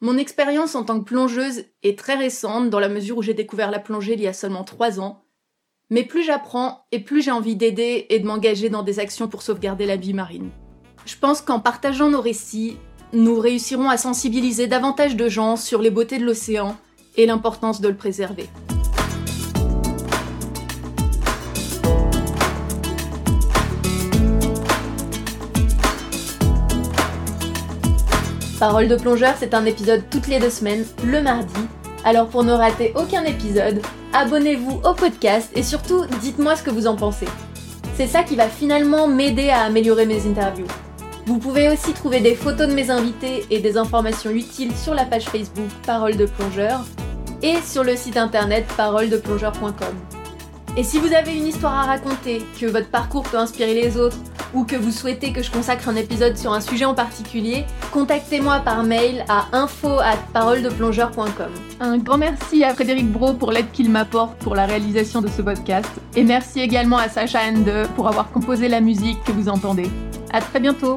Mon 0.00 0.18
expérience 0.18 0.74
en 0.74 0.84
tant 0.84 0.98
que 0.98 1.04
plongeuse 1.04 1.66
est 1.82 1.98
très 1.98 2.16
récente 2.16 2.68
dans 2.68 2.80
la 2.80 2.88
mesure 2.88 3.18
où 3.18 3.22
j'ai 3.22 3.34
découvert 3.34 3.70
la 3.70 3.78
plongée 3.78 4.14
il 4.14 4.20
y 4.20 4.26
a 4.26 4.32
seulement 4.32 4.64
trois 4.64 4.98
ans, 4.98 5.23
mais 5.94 6.02
plus 6.02 6.24
j'apprends 6.24 6.84
et 6.90 6.98
plus 6.98 7.22
j'ai 7.22 7.30
envie 7.30 7.54
d'aider 7.54 8.06
et 8.10 8.18
de 8.18 8.26
m'engager 8.26 8.68
dans 8.68 8.82
des 8.82 8.98
actions 8.98 9.28
pour 9.28 9.42
sauvegarder 9.42 9.86
la 9.86 9.94
vie 9.94 10.12
marine. 10.12 10.50
Je 11.06 11.14
pense 11.16 11.40
qu'en 11.40 11.60
partageant 11.60 12.10
nos 12.10 12.20
récits, 12.20 12.78
nous 13.12 13.38
réussirons 13.38 13.88
à 13.88 13.96
sensibiliser 13.96 14.66
davantage 14.66 15.14
de 15.14 15.28
gens 15.28 15.54
sur 15.54 15.80
les 15.80 15.90
beautés 15.90 16.18
de 16.18 16.24
l'océan 16.24 16.76
et 17.16 17.26
l'importance 17.26 17.80
de 17.80 17.86
le 17.86 17.94
préserver. 17.94 18.48
Parole 28.58 28.88
de 28.88 28.96
plongeur, 28.96 29.36
c'est 29.38 29.54
un 29.54 29.64
épisode 29.64 30.02
toutes 30.10 30.26
les 30.26 30.40
deux 30.40 30.50
semaines, 30.50 30.84
le 31.04 31.22
mardi. 31.22 31.54
Alors 32.04 32.28
pour 32.28 32.44
ne 32.44 32.52
rater 32.52 32.92
aucun 32.96 33.24
épisode, 33.24 33.80
abonnez-vous 34.12 34.82
au 34.84 34.92
podcast 34.92 35.50
et 35.54 35.62
surtout 35.62 36.04
dites-moi 36.20 36.54
ce 36.54 36.62
que 36.62 36.70
vous 36.70 36.86
en 36.86 36.96
pensez. 36.96 37.26
C'est 37.96 38.06
ça 38.06 38.22
qui 38.22 38.36
va 38.36 38.48
finalement 38.48 39.08
m'aider 39.08 39.48
à 39.48 39.62
améliorer 39.62 40.04
mes 40.04 40.26
interviews. 40.26 40.66
Vous 41.24 41.38
pouvez 41.38 41.70
aussi 41.70 41.94
trouver 41.94 42.20
des 42.20 42.34
photos 42.34 42.68
de 42.68 42.74
mes 42.74 42.90
invités 42.90 43.46
et 43.50 43.60
des 43.60 43.78
informations 43.78 44.30
utiles 44.30 44.76
sur 44.76 44.92
la 44.92 45.06
page 45.06 45.24
Facebook 45.24 45.70
Parole 45.86 46.18
de 46.18 46.26
plongeur 46.26 46.84
et 47.42 47.56
sur 47.62 47.82
le 47.82 47.96
site 47.96 48.18
internet 48.18 48.66
paroledeplongeur.com. 48.76 49.94
Et 50.76 50.82
si 50.82 50.98
vous 50.98 51.14
avez 51.14 51.34
une 51.34 51.46
histoire 51.46 51.72
à 51.72 51.82
raconter, 51.84 52.42
que 52.60 52.66
votre 52.66 52.88
parcours 52.88 53.22
peut 53.22 53.38
inspirer 53.38 53.74
les 53.74 53.96
autres, 53.96 54.18
ou 54.52 54.64
que 54.64 54.76
vous 54.76 54.90
souhaitez 54.90 55.32
que 55.32 55.42
je 55.42 55.50
consacre 55.50 55.88
un 55.88 55.96
épisode 55.96 56.36
sur 56.36 56.52
un 56.52 56.60
sujet 56.60 56.84
en 56.84 56.94
particulier, 56.94 57.64
contactez-moi 57.94 58.58
par 58.58 58.82
mail 58.82 59.24
à 59.28 59.46
info 59.52 60.00
at 60.00 60.18
paroledeplongeur.com. 60.32 61.52
Un 61.78 61.98
grand 61.98 62.18
merci 62.18 62.64
à 62.64 62.74
Frédéric 62.74 63.10
Bro 63.10 63.34
pour 63.34 63.52
l'aide 63.52 63.70
qu'il 63.70 63.88
m'apporte 63.88 64.36
pour 64.38 64.56
la 64.56 64.66
réalisation 64.66 65.20
de 65.20 65.28
ce 65.28 65.40
podcast. 65.42 65.88
Et 66.16 66.24
merci 66.24 66.58
également 66.58 66.98
à 66.98 67.08
Sacha 67.08 67.38
Ende 67.48 67.86
pour 67.94 68.08
avoir 68.08 68.32
composé 68.32 68.66
la 68.66 68.80
musique 68.80 69.22
que 69.22 69.30
vous 69.30 69.48
entendez. 69.48 69.88
À 70.32 70.40
très 70.40 70.58
bientôt! 70.58 70.96